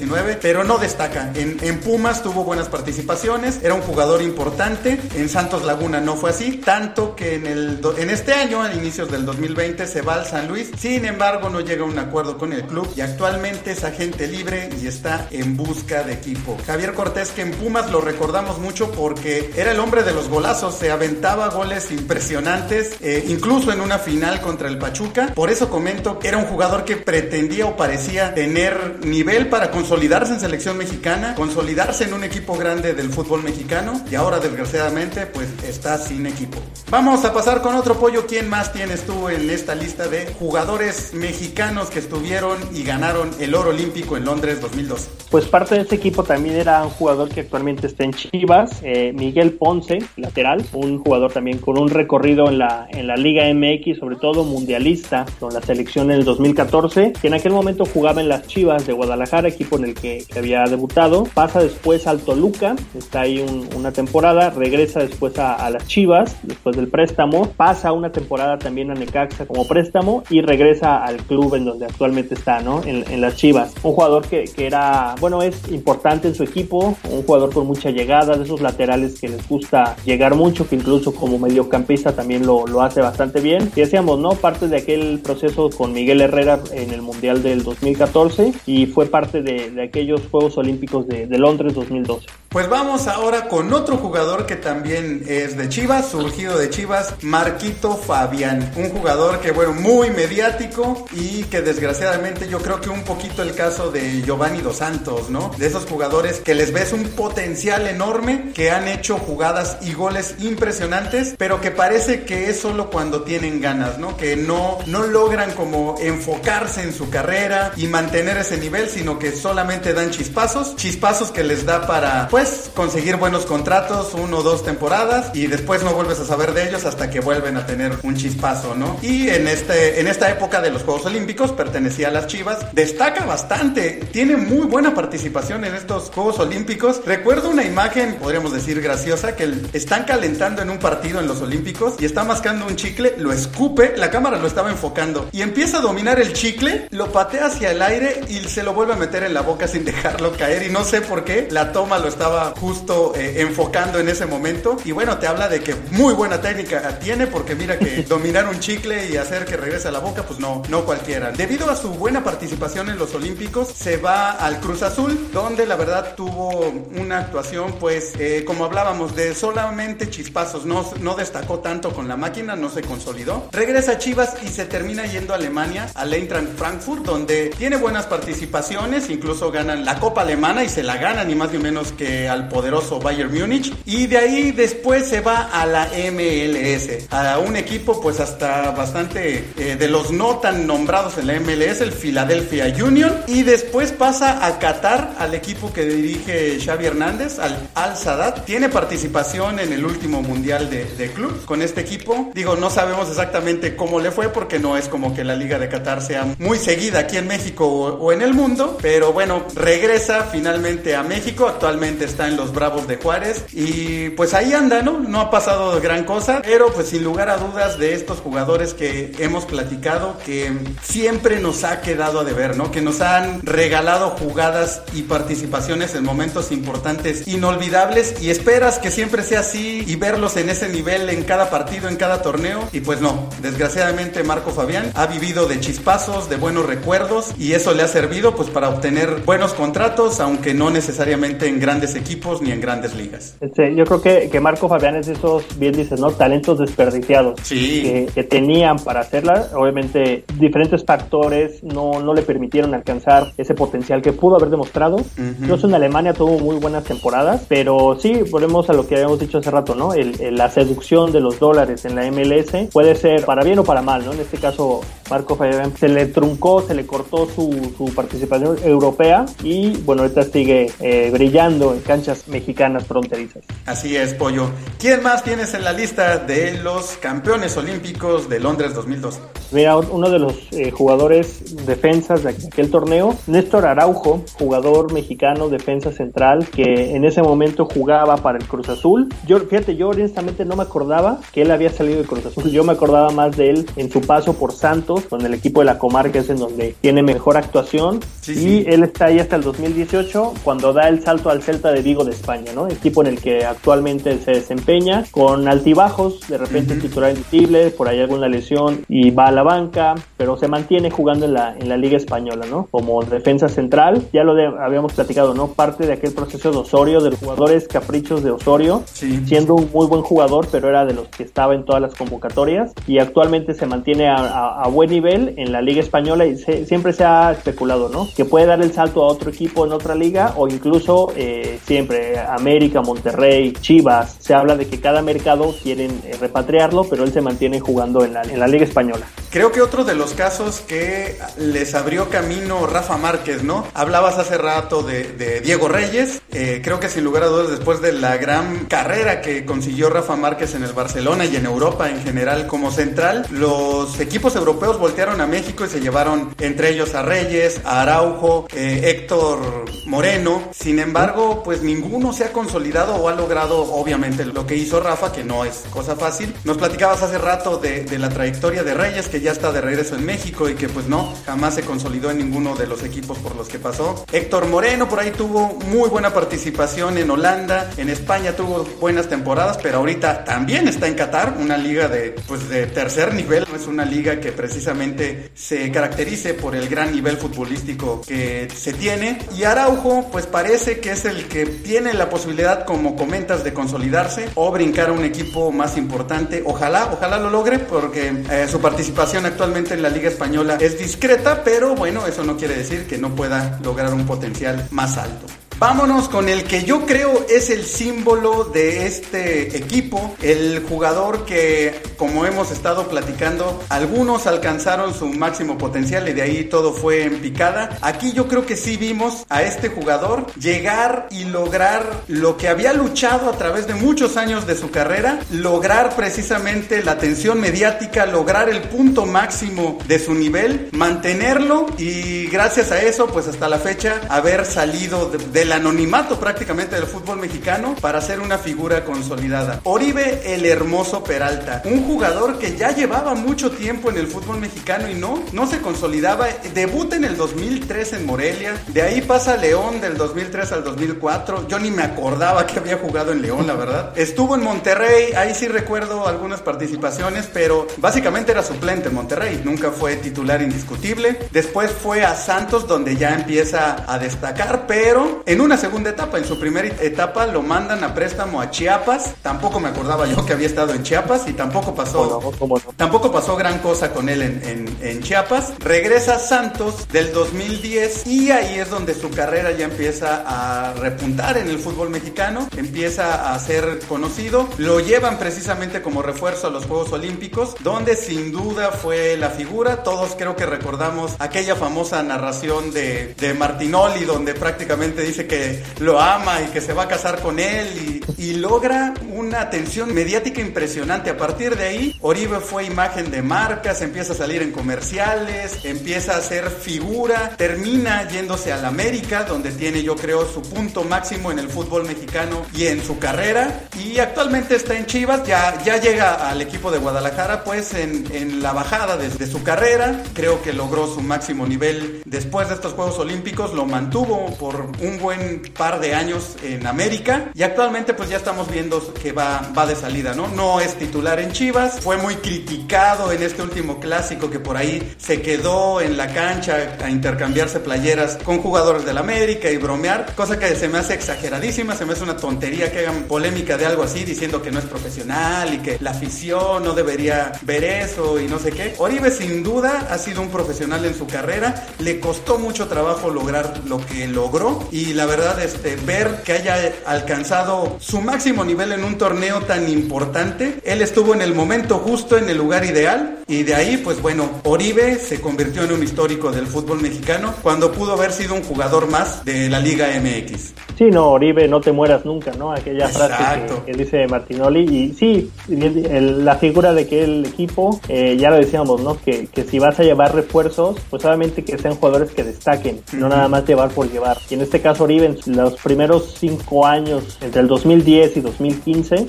[0.00, 1.32] 2019, pero no destaca.
[1.34, 6.58] En, Pumas tuvo buenas participaciones, era un jugador importante, en Santos Laguna no fue así,
[6.58, 10.48] tanto que en, el, en este año, a inicios del 2020, se va al San
[10.48, 14.26] Luis, sin embargo no llega a un acuerdo con el club y actualmente es agente
[14.26, 16.58] libre y está en busca de equipo.
[16.66, 20.74] Javier Cortés, que en Pumas lo recordamos mucho porque era el hombre de los golazos,
[20.74, 25.32] se aventaba goles impresionantes, eh, incluso en una final contra el Pachuca.
[25.34, 30.38] Por eso comento era un jugador que pretendía o parecía tener nivel para consolidarse en
[30.38, 35.98] selección mexicana, consolidarse en un equipo grande del fútbol mexicano y ahora desgraciadamente pues está
[35.98, 36.58] sin equipo.
[36.90, 38.24] Vamos a pasar con otro pollo.
[38.28, 43.52] ¿Quién más tienes tú en esta lista de jugadores mexicanos que estuvieron y ganaron el
[43.52, 45.08] oro olímpico en Londres 2002?
[45.28, 49.12] Pues parte de ese equipo también era un jugador que actualmente está en Chivas, eh,
[49.12, 53.98] Miguel Ponce, lateral, un jugador también con un recorrido en la, en la Liga MX,
[53.98, 58.28] sobre todo mundialista, con la selección en el 2014, que en aquel momento jugaba en
[58.28, 63.22] las Chivas de Guadalajara, equipo en el que, había debutado, pasa después al Toluca, está
[63.22, 63.44] ahí
[63.76, 68.94] una temporada, regresa después a, las Chivas, después del préstamo, pasa una temporada también a
[68.94, 72.82] Necaxa como préstamo y regresa al club en donde actualmente está, ¿no?
[72.84, 73.74] En, en las Chivas.
[73.82, 77.90] Un jugador que, que era, bueno, es importante en su equipo, un jugador con mucha
[77.90, 82.66] llegada, de esos laterales que les gusta llegar mucho, que incluso como mediocampista también lo,
[82.66, 83.70] lo hace bastante bien.
[83.74, 84.30] Y decíamos, ¿no?
[84.30, 89.42] Parte de aquel proceso con Miguel Herrera en el Mundial del 2014 y fue parte
[89.42, 92.26] de, de aquellos Juegos Olímpicos de, Londres 2012.
[92.50, 97.96] Pues vamos ahora con otro jugador que también es de Chivas, surgido de Chivas, Marquito
[97.96, 98.72] Fabián.
[98.76, 103.54] Un jugador que, bueno, muy mediático y que desgraciadamente yo creo que un poquito el
[103.54, 105.52] caso de Giovanni Dos Santos, ¿no?
[105.58, 110.34] De esos jugadores que les ves un potencial enorme, que han hecho jugadas y goles
[110.40, 114.16] impresionantes, pero que parece que es solo cuando tienen ganas, ¿no?
[114.16, 119.30] Que no, no logran como enfocarse en su carrera y mantener ese nivel, sino que
[119.30, 124.64] solamente dan chispazos, chispazos que les da para, pues, conseguir buenos contratos, uno o dos
[124.64, 128.16] temporadas, y después no vuelves a saber de ellos hasta que vuelven a tener un
[128.16, 128.98] chispazo, ¿no?
[129.02, 133.24] Y en, este, en esta época de los Juegos Olímpicos pertenecía a las Chivas, destaca
[133.26, 137.02] bastante, tiene muy buena participación en estos Juegos Olímpicos.
[137.04, 141.94] Recuerdo una imagen, podríamos decir graciosa, que están calentando en un partido en los Olímpicos
[141.98, 145.80] y está mascando un chicle, lo escupe, la cámara lo estaba enfocando y empieza a
[145.80, 149.34] dominar el chicle, lo patea hacia el aire y se lo vuelve a meter en
[149.34, 153.12] la boca sin dejarlo caer y no sé por qué, la toma lo estaba justo
[153.16, 154.76] eh, enfocando en ese momento.
[154.84, 158.60] Y bueno, te habla de que muy buena técnica tiene, porque mira que dominar un
[158.60, 161.32] chicle y hacer que regrese a la boca, pues no, no cualquiera.
[161.32, 165.76] Debido a su buena participación en los Olímpicos, se va al Cruz Azul, donde la
[165.76, 171.92] verdad tuvo una actuación, pues, eh, como hablábamos, de solamente chispazos, no, no destacó tanto
[171.92, 173.48] con la máquina, no se consolidó.
[173.52, 178.06] Regresa a Chivas y se termina yendo a Alemania, al Eintracht Frankfurt, donde tiene buenas
[178.06, 182.28] participaciones, incluso ganan la Copa Alemana y se la ganan, ni más ni menos que
[182.28, 187.56] al poderoso Bayern Múnich y de ahí después se va a la MLS, a un
[187.56, 192.66] equipo pues hasta bastante eh, de los no tan nombrados en la MLS, el Philadelphia
[192.84, 198.44] Union y después pasa a Qatar al equipo que dirige Xavi Hernández, al Al Sadat.
[198.44, 202.30] Tiene participación en el último mundial de, de club con este equipo.
[202.34, 205.68] Digo, no sabemos exactamente cómo le fue porque no es como que la Liga de
[205.68, 209.12] Qatar sea muy seguida aquí en México o, en el mundo, pero
[209.54, 214.82] regresa finalmente a México, actualmente está en los Bravos de Juárez y pues ahí anda,
[214.82, 215.00] ¿no?
[215.00, 219.12] No ha pasado gran cosa, pero pues sin lugar a dudas de estos jugadores que
[219.18, 220.52] hemos platicado que
[220.82, 222.70] siempre nos ha quedado a deber, ¿no?
[222.70, 229.22] Que nos han regalado jugadas y participaciones en momentos importantes, inolvidables y esperas que siempre
[229.22, 233.00] sea así y verlos en ese nivel en cada partido, en cada torneo y pues
[233.00, 237.88] no, desgraciadamente Marco Fabián ha vivido de chispazos, de buenos recuerdos y eso le ha
[237.88, 242.94] servido pues para obtener buenos contratos, aunque no necesariamente en grandes equipos ni en grandes
[242.94, 243.36] ligas.
[243.40, 246.10] Este, yo creo que, que, Marco Fabián es de esos, bien dices, ¿no?
[246.10, 248.08] Talentos desperdiciados sí.
[248.14, 249.48] que, tenían para hacerla.
[249.54, 254.98] Obviamente diferentes factores no, no le permitieron alcanzar ese potencial que pudo haber demostrado.
[255.18, 259.38] Incluso en Alemania tuvo muy buenas temporadas, pero sí, volvemos a lo que habíamos dicho
[259.38, 259.94] hace rato, ¿no?
[259.94, 263.82] El, la seducción de los dólares en la MLS puede ser para bien o para
[263.82, 264.12] mal, ¿no?
[264.12, 264.80] En este caso,
[265.10, 268.99] Marco Fabián se le truncó, se le cortó su, su participación europea
[269.42, 273.42] y bueno, ahorita sigue eh, brillando en canchas mexicanas fronterizas.
[273.64, 274.50] Así es, Pollo.
[274.78, 279.20] ¿Quién más tienes en la lista de los campeones olímpicos de Londres 2012?
[279.52, 285.90] Mira, uno de los eh, jugadores defensas de aquel torneo, Néstor Araujo, jugador mexicano, defensa
[285.92, 289.08] central, que en ese momento jugaba para el Cruz Azul.
[289.26, 292.50] Yo, fíjate, yo honestamente no me acordaba que él había salido del Cruz Azul.
[292.50, 295.66] Yo me acordaba más de él en su paso por Santos, con el equipo de
[295.66, 298.00] la comarca, es en donde tiene mejor actuación.
[298.28, 302.04] y él está ahí hasta el 2018, cuando da el salto al Celta de Vigo
[302.04, 302.68] de España, ¿no?
[302.68, 308.00] Equipo en el que actualmente se desempeña, con altibajos, de repente titular indiscutible, por ahí
[308.00, 311.76] alguna lesión y va a la banca, pero se mantiene jugando en la, en la
[311.76, 312.68] Liga Española, ¿no?
[312.70, 315.48] Como defensa central, ya lo habíamos platicado, ¿no?
[315.48, 319.86] Parte de aquel proceso de Osorio, de los jugadores caprichos de Osorio, siendo un muy
[319.86, 323.66] buen jugador, pero era de los que estaba en todas las convocatorias y actualmente se
[323.66, 328.06] mantiene a, buen nivel en la Liga Española y siempre se ha especulado, ¿no?
[328.16, 332.18] Que puede dar el salto a otro equipo en otra liga o incluso eh, siempre
[332.18, 337.20] América, Monterrey, Chivas, se habla de que cada mercado quieren eh, repatriarlo, pero él se
[337.20, 339.04] mantiene jugando en la, en la Liga Española.
[339.30, 343.66] Creo que otro de los casos que les abrió camino Rafa Márquez, ¿no?
[343.74, 347.92] Hablabas hace rato de, Diego Reyes, eh, creo que sin lugar a dudas después de
[347.92, 352.46] la gran carrera que consiguió Rafa Márquez en el Barcelona y en Europa en general
[352.46, 357.60] como central, los equipos europeos voltearon a México y se llevaron entre ellos a Reyes,
[357.64, 363.60] a Araujo, eh, Héctor Moreno, sin embargo, pues ninguno se ha consolidado o ha logrado
[363.74, 366.34] obviamente lo que hizo Rafa, que no es cosa fácil.
[366.44, 369.96] Nos platicabas hace rato de, de la trayectoria de Reyes, que ya está de regreso
[369.96, 373.34] en México y que pues no, jamás se consolidó en ninguno de los equipos por
[373.36, 374.04] los que pasó.
[374.12, 379.58] Héctor Moreno por ahí tuvo muy buena participación en Holanda, en España tuvo buenas temporadas,
[379.62, 383.84] pero ahorita también está en Qatar, una liga de pues de tercer nivel, es una
[383.84, 390.08] liga que precisamente se caracterice por el gran nivel futbolístico que se tiene y Araujo
[390.10, 394.90] pues parece que es el que tiene la posibilidad como comentas de consolidarse o brincar
[394.90, 399.82] a un equipo más importante, ojalá, ojalá lo logre porque eh, su participación actualmente en
[399.82, 403.92] la Liga Española es discreta, pero bueno, eso no quiere decir que no pueda lograr
[403.92, 405.26] un potencial más alto.
[405.60, 411.82] Vámonos con el que yo creo es el símbolo de este equipo, el jugador que,
[411.98, 417.20] como hemos estado platicando, algunos alcanzaron su máximo potencial y de ahí todo fue en
[417.20, 417.76] picada.
[417.82, 422.72] Aquí yo creo que sí vimos a este jugador llegar y lograr lo que había
[422.72, 428.48] luchado a través de muchos años de su carrera, lograr precisamente la atención mediática, lograr
[428.48, 434.00] el punto máximo de su nivel, mantenerlo y gracias a eso, pues hasta la fecha,
[434.08, 439.60] haber salido de, el anonimato prácticamente del fútbol mexicano para ser una figura consolidada.
[439.64, 444.88] Oribe el Hermoso Peralta, un jugador que ya llevaba mucho tiempo en el fútbol mexicano
[444.88, 446.28] y no, no se consolidaba.
[446.54, 451.48] Debuta en el 2003 en Morelia, de ahí pasa León del 2003 al 2004.
[451.48, 453.92] Yo ni me acordaba que había jugado en León, la verdad.
[453.96, 459.72] Estuvo en Monterrey, ahí sí recuerdo algunas participaciones, pero básicamente era suplente en Monterrey, nunca
[459.72, 461.18] fue titular indiscutible.
[461.32, 466.18] Después fue a Santos donde ya empieza a destacar, pero en en una segunda etapa.
[466.18, 469.14] En su primera etapa lo mandan a préstamo a Chiapas.
[469.22, 472.32] Tampoco me acordaba yo que había estado en Chiapas y tampoco pasó,
[472.76, 475.54] tampoco pasó gran cosa con él en, en, Chiapas.
[475.60, 481.48] Regresa Santos del 2010 y ahí es donde su carrera ya empieza a repuntar en
[481.48, 484.46] el fútbol mexicano, empieza a ser conocido.
[484.58, 489.82] Lo llevan precisamente como refuerzo a los Juegos Olímpicos, donde sin duda fue la figura.
[489.82, 496.00] Todos creo que recordamos aquella famosa narración de, de Martinoli, donde prácticamente dice que lo
[496.00, 501.10] ama y que se va a casar con él y, logra una atención mediática impresionante.
[501.10, 506.16] A partir de ahí, Oribe fue imagen de marcas, empieza a salir en comerciales, empieza
[506.16, 511.30] a ser figura, termina yéndose a la América, donde tiene yo creo su punto máximo
[511.30, 513.68] en el fútbol mexicano y en su carrera.
[513.84, 518.52] Y actualmente está en Chivas, ya, ya llega al equipo de Guadalajara pues en, la
[518.52, 520.02] bajada desde su carrera.
[520.14, 524.98] Creo que logró su máximo nivel después de estos Juegos Olímpicos, lo mantuvo por un
[524.98, 525.19] buen
[525.56, 529.76] par de años en América y actualmente pues ya estamos viendo que va, va de
[529.76, 530.28] salida, ¿no?
[530.28, 534.94] No es titular en Chivas, fue muy criticado en este último clásico que por ahí
[534.98, 540.38] se quedó en la cancha a intercambiarse playeras con jugadores del América y bromear, cosa
[540.38, 543.82] que se me hace exageradísima, se me hace una tontería que hagan polémica de algo
[543.82, 548.26] así diciendo que no es profesional y que la afición no debería ver eso y
[548.26, 548.74] no sé qué.
[548.78, 553.60] Oribe sin duda ha sido un profesional en su carrera, le costó mucho trabajo lograr
[553.66, 558.84] lo que logró y la verdad este ver que haya alcanzado su máximo nivel en
[558.84, 563.42] un torneo tan importante, él estuvo en el momento justo en el lugar ideal y
[563.42, 567.92] de ahí pues bueno, Oribe se convirtió en un histórico del fútbol mexicano cuando pudo
[567.92, 570.52] haber sido un jugador más de la Liga MX.
[570.80, 572.52] Sí, no, Oribe, no te mueras nunca, ¿no?
[572.52, 574.60] Aquella frase que, dice Martinoli.
[574.60, 578.98] Y sí, la figura de que el equipo, eh, ya lo decíamos, ¿no?
[578.98, 583.10] Que, que, si vas a llevar refuerzos, pues obviamente que sean jugadores que destaquen, no
[583.10, 584.16] nada más llevar por llevar.
[584.30, 589.06] Y en este caso, Oribe, en los primeros cinco años, entre el 2010 y 2015,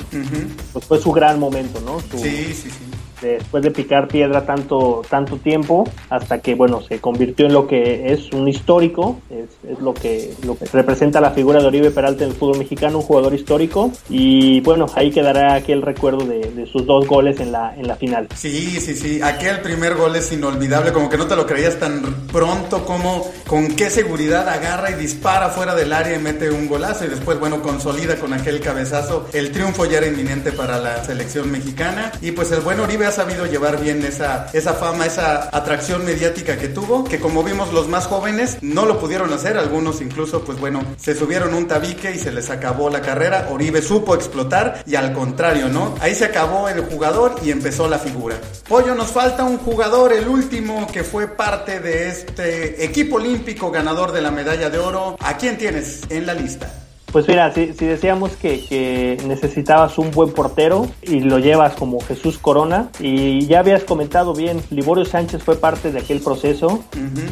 [0.74, 2.00] pues fue su gran momento, ¿no?
[2.18, 2.91] sí, sí, sí
[3.22, 8.12] después de picar piedra tanto, tanto tiempo, hasta que, bueno, se convirtió en lo que
[8.12, 12.24] es un histórico, es, es lo, que, lo que representa la figura de Oribe Peralta
[12.24, 16.66] en el fútbol mexicano, un jugador histórico, y bueno, ahí quedará aquel recuerdo de, de,
[16.66, 18.28] sus dos goles en la, en la final.
[18.36, 22.02] Sí, sí, sí, aquel primer gol es inolvidable, como que no te lo creías tan
[22.32, 27.06] pronto como con qué seguridad agarra y dispara fuera del área y mete un golazo,
[27.06, 31.52] y después, bueno, consolida con aquel cabezazo, el triunfo ya era inminente para la selección
[31.52, 36.58] mexicana, y pues el buen Oribe sabido llevar bien esa, esa fama, esa atracción mediática
[36.58, 40.60] que tuvo, que como vimos los más jóvenes no lo pudieron hacer, algunos incluso pues
[40.60, 44.96] bueno, se subieron un tabique y se les acabó la carrera, Oribe supo explotar y
[44.96, 45.96] al contrario, ¿no?
[46.00, 48.38] Ahí se acabó el jugador y empezó la figura.
[48.68, 54.12] Pollo, nos falta un jugador, el último que fue parte de este equipo olímpico ganador
[54.12, 55.18] de la medalla de oro.
[55.20, 56.72] ¿A quién tienes en la lista?
[57.12, 62.90] Pues mira, si, decíamos que, necesitabas un buen portero y lo llevas como Jesús Corona,
[63.00, 66.84] y ya habías comentado bien, Liborio Sánchez fue parte de aquel proceso,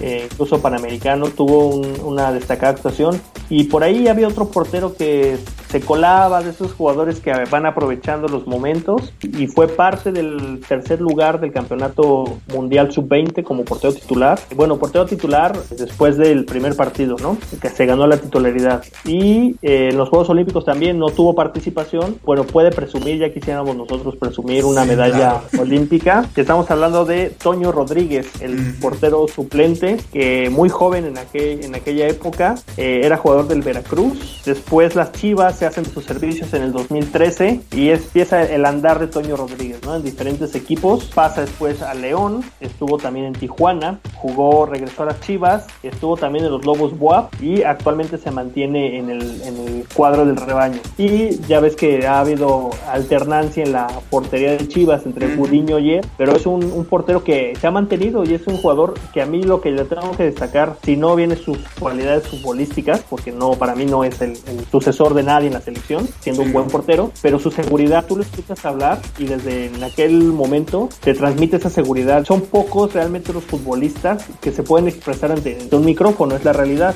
[0.01, 1.69] eh, incluso panamericano, tuvo
[2.03, 5.38] una destacada actuación, y por ahí había otro portero que
[5.69, 10.99] se colaba de esos jugadores que van aprovechando los momentos, y fue parte del tercer
[10.99, 14.39] lugar del campeonato mundial sub-20 como portero titular.
[14.55, 17.38] Bueno, portero titular después del primer partido, ¿no?
[17.61, 18.84] Que se ganó la titularidad.
[19.05, 24.15] Y en los Juegos Olímpicos también no tuvo participación, bueno, puede presumir, ya quisiéramos nosotros
[24.15, 26.30] presumir una medalla olímpica.
[26.36, 32.07] Estamos hablando de Toño Rodríguez, el portero suplente, que muy joven en, aquel, en aquella
[32.07, 34.41] época eh, era jugador del Veracruz.
[34.45, 39.07] Después las Chivas se hacen sus servicios en el 2013 y empieza el andar de
[39.07, 39.95] Toño Rodríguez, ¿no?
[39.95, 41.05] En diferentes equipos.
[41.13, 46.45] Pasa después a León, estuvo también en Tijuana, jugó, regresó a las Chivas, estuvo también
[46.45, 50.80] en los Lobos Buap y actualmente se mantiene en el, el cuadro del rebaño.
[50.97, 55.95] Y ya ves que ha habido alternancia en la portería de Chivas entre Gudiño y
[55.95, 59.26] él, pero es un, portero que se ha mantenido y es un jugador que a
[59.26, 63.51] mí lo que le tengo que destacar, si no viene sus cualidades futbolísticas, porque no,
[63.51, 64.38] para mí no es el,
[64.72, 68.24] sucesor de nadie en la selección, siendo un buen portero, pero su seguridad, tú lo
[68.24, 72.26] escuchas hablar y desde en aquel momento te transmite esa seguridad.
[72.26, 76.95] Son pocos realmente los futbolistas que se pueden expresar ante, un micrófono, es la realidad.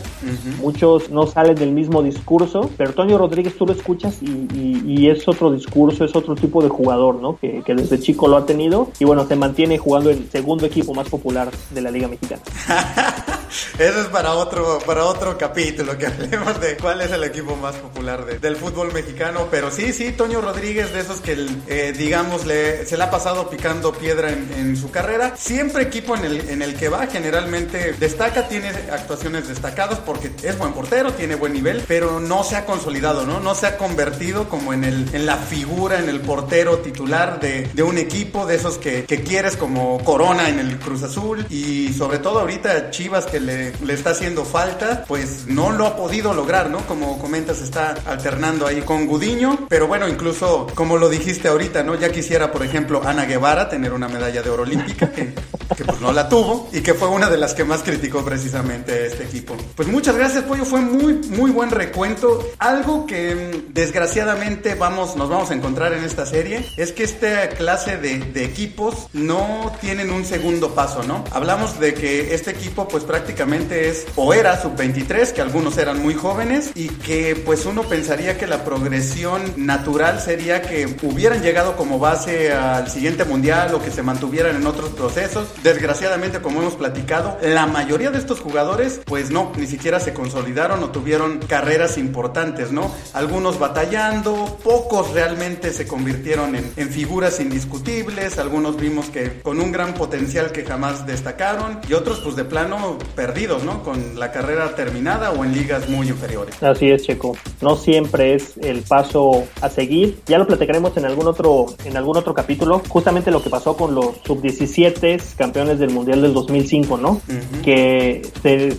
[0.62, 5.52] Muchos no salen del mismo discurso pero Toño Rodríguez tú lo escuchas y, es otro
[5.52, 7.38] discurso, es otro tipo de jugador, ¿no?
[7.38, 11.10] Que, desde chico lo ha tenido y bueno, se mantiene jugando el segundo equipo más
[11.10, 12.42] popular de la Liga Mexicana.
[13.78, 17.76] Eso es para otro, para otro capítulo, que hablemos de cuál es el equipo más
[17.76, 19.48] popular del fútbol mexicano.
[19.52, 23.50] Pero sí, sí, Toño Rodríguez, de esos que, eh, digamos, le, se le ha pasado
[23.50, 25.36] picando piedra en, su carrera.
[25.38, 30.58] Siempre equipo en el, en el que va, generalmente destaca, tiene actuaciones destacadas porque es
[30.58, 33.40] buen portero, tiene buen nivel, pero no se ha consolidado, ¿no?
[33.40, 37.70] No se ha convertido como en, el, en la figura, en el portero titular de,
[37.74, 41.94] de un equipo, de esos que, que quieres como Corona en el Cruz Azul y
[41.94, 46.34] sobre todo ahorita Chivas que le, le está haciendo falta, pues no lo ha podido
[46.34, 46.80] lograr, ¿no?
[46.88, 51.96] Como comentas, está alternando ahí con Gudiño, pero bueno, incluso como lo dijiste ahorita, ¿no?
[51.96, 55.34] Ya quisiera, por ejemplo, Ana Guevara tener una medalla de oro olímpica, que,
[55.76, 59.08] que pues no la tuvo y que fue una de las que más criticó precisamente
[59.08, 59.56] este equipo.
[59.76, 62.48] Pues muchas gracias, Pollo, fue muy, muy buen recuento.
[62.60, 67.50] Algo que mm, desgraciadamente vamos, nos vamos a encontrar en esta serie es que esta
[67.50, 71.24] clase de, de equipos no tienen un segundo paso, ¿no?
[71.32, 73.33] Hablamos de que este equipo pues prácticamente
[73.72, 78.48] es o era sub-23, que algunos eran muy jóvenes y que pues uno pensaría que
[78.48, 84.04] la progresión natural sería que hubieran llegado como base al siguiente mundial o que se
[84.04, 85.48] mantuvieran en otros procesos.
[85.64, 90.84] Desgraciadamente, como hemos platicado, la mayoría de estos jugadores pues no, ni siquiera se consolidaron
[90.84, 92.94] o tuvieron carreras importantes, ¿no?
[93.14, 99.94] Algunos batallando, pocos realmente se convirtieron en, figuras indiscutibles, algunos vimos que con un gran
[99.94, 103.84] potencial que jamás destacaron y otros pues de plano perdidos, ¿no?
[103.84, 106.62] Con la carrera terminada o en ligas muy inferiores.
[106.62, 107.36] Así es, Checo.
[107.62, 110.20] No siempre es el paso a seguir.
[110.26, 113.96] Ya lo platicaremos en algún otro en algún otro capítulo, justamente lo que pasó con
[113.96, 117.22] los sub-17 campeones del Mundial del 2005, ¿no?
[117.64, 118.22] Que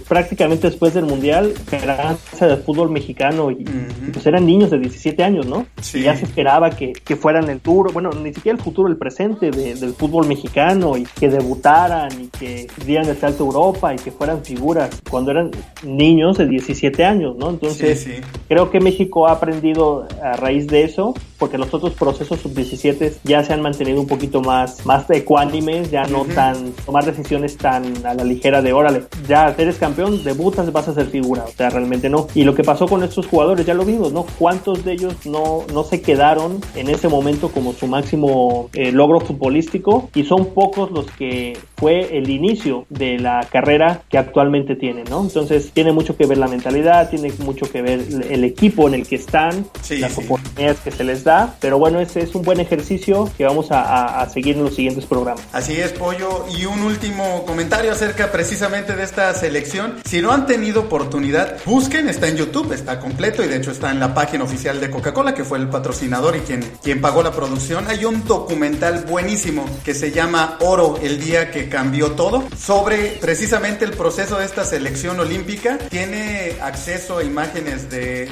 [0.09, 3.64] prácticamente después del Mundial, esperanza del fútbol mexicano y,
[4.12, 5.66] pues eran niños de 17 años, ¿no?
[5.93, 8.97] Y ya se esperaba que, que fueran el futuro, bueno, ni siquiera el futuro, el
[8.97, 13.97] presente del fútbol mexicano y que debutaran y que dieran el salto a Europa y
[13.97, 15.50] que fueran figuras cuando eran
[15.82, 17.50] niños de 17 años, ¿no?
[17.50, 18.08] Entonces,
[18.48, 21.14] creo que México ha aprendido a raíz de eso,
[21.45, 26.05] porque los otros procesos sub-17 ya se han mantenido un poquito más, más ecuánimes, ya
[26.05, 30.88] no tan, tomar decisiones tan a la ligera de, órale, ya eres campeón, debutas, vas
[30.88, 32.28] a ser figura, o sea, realmente no.
[32.34, 34.24] Y lo que pasó con estos jugadores, ya lo vimos, ¿no?
[34.38, 39.20] ¿Cuántos de ellos no, no se quedaron en ese momento como su máximo eh, logro
[39.20, 40.09] futbolístico?
[40.14, 45.20] Y son pocos los que fue el inicio de la carrera que actualmente tienen, ¿no?
[45.20, 49.07] Entonces tiene mucho que ver la mentalidad, tiene mucho que ver el equipo en el
[49.07, 53.30] que están, las oportunidades que se les da, pero bueno, ese es un buen ejercicio
[53.37, 55.45] que vamos a, seguir en los siguientes programas.
[55.53, 60.01] Así es, Pollo, y un último comentario acerca precisamente de esta selección.
[60.05, 63.91] Si no han tenido oportunidad, busquen, está en YouTube, está completo y de hecho está
[63.91, 67.32] en la página oficial de Coca-Cola, que fue el patrocinador y quien, quien pagó la
[67.32, 67.87] producción.
[67.89, 73.85] Hay un documental buenísimo que se llama Oro, el día que cambió todo, sobre precisamente
[73.85, 75.78] el proceso de esta selección olímpica.
[75.91, 78.30] Tiene acceso a imágenes de,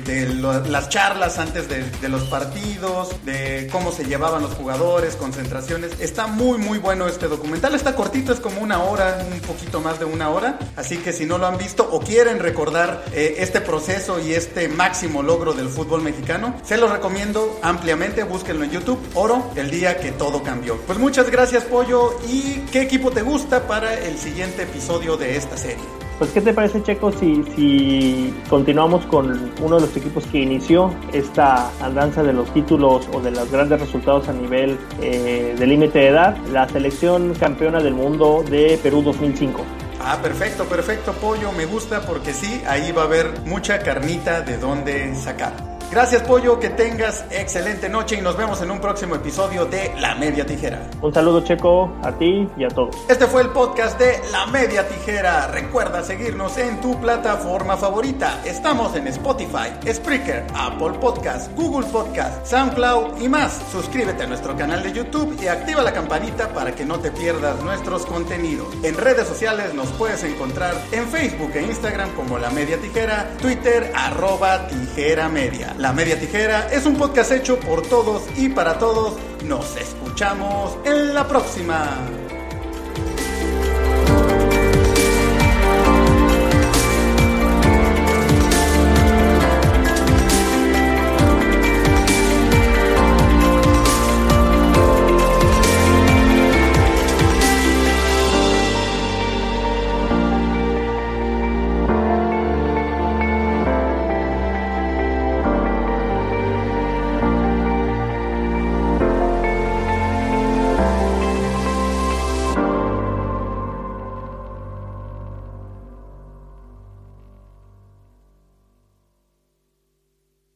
[0.68, 2.81] las charlas antes de, los partidos,
[3.24, 5.92] de cómo se llevaban los jugadores, concentraciones.
[6.00, 7.74] Está muy, muy bueno este documental.
[7.74, 10.58] Está cortito, es como una hora, un poquito más de una hora.
[10.76, 14.68] Así que si no lo han visto o quieren recordar eh, este proceso y este
[14.68, 18.24] máximo logro del fútbol mexicano, se lo recomiendo ampliamente.
[18.24, 18.98] Búsquenlo en YouTube.
[19.14, 20.76] Oro, el día que todo cambió.
[20.78, 22.18] Pues muchas gracias, Pollo.
[22.28, 26.01] ¿Y qué equipo te gusta para el siguiente episodio de esta serie?
[26.22, 30.94] Pues, ¿qué te parece, Checo, si, si continuamos con uno de los equipos que inició
[31.12, 35.98] esta andanza de los títulos o de los grandes resultados a nivel eh, de límite
[35.98, 36.36] de edad?
[36.52, 39.64] La selección campeona del mundo de Perú 2005.
[40.00, 41.50] Ah, perfecto, perfecto, pollo.
[41.50, 45.71] Me gusta porque sí, ahí va a haber mucha carnita de dónde sacar.
[45.92, 46.58] Gracias, Pollo.
[46.58, 50.88] Que tengas excelente noche y nos vemos en un próximo episodio de La Media Tijera.
[51.02, 52.96] Un saludo, Checo, a ti y a todos.
[53.10, 55.48] Este fue el podcast de La Media Tijera.
[55.48, 58.40] Recuerda seguirnos en tu plataforma favorita.
[58.46, 63.60] Estamos en Spotify, Spreaker, Apple Podcast, Google Podcast, SoundCloud y más.
[63.70, 67.62] Suscríbete a nuestro canal de YouTube y activa la campanita para que no te pierdas
[67.62, 68.68] nuestros contenidos.
[68.82, 73.92] En redes sociales nos puedes encontrar en Facebook e Instagram como La Media Tijera, Twitter
[73.94, 75.74] arroba Tijera Media.
[75.82, 79.14] La Media Tijera es un podcast hecho por todos y para todos.
[79.44, 82.21] Nos escuchamos en la próxima.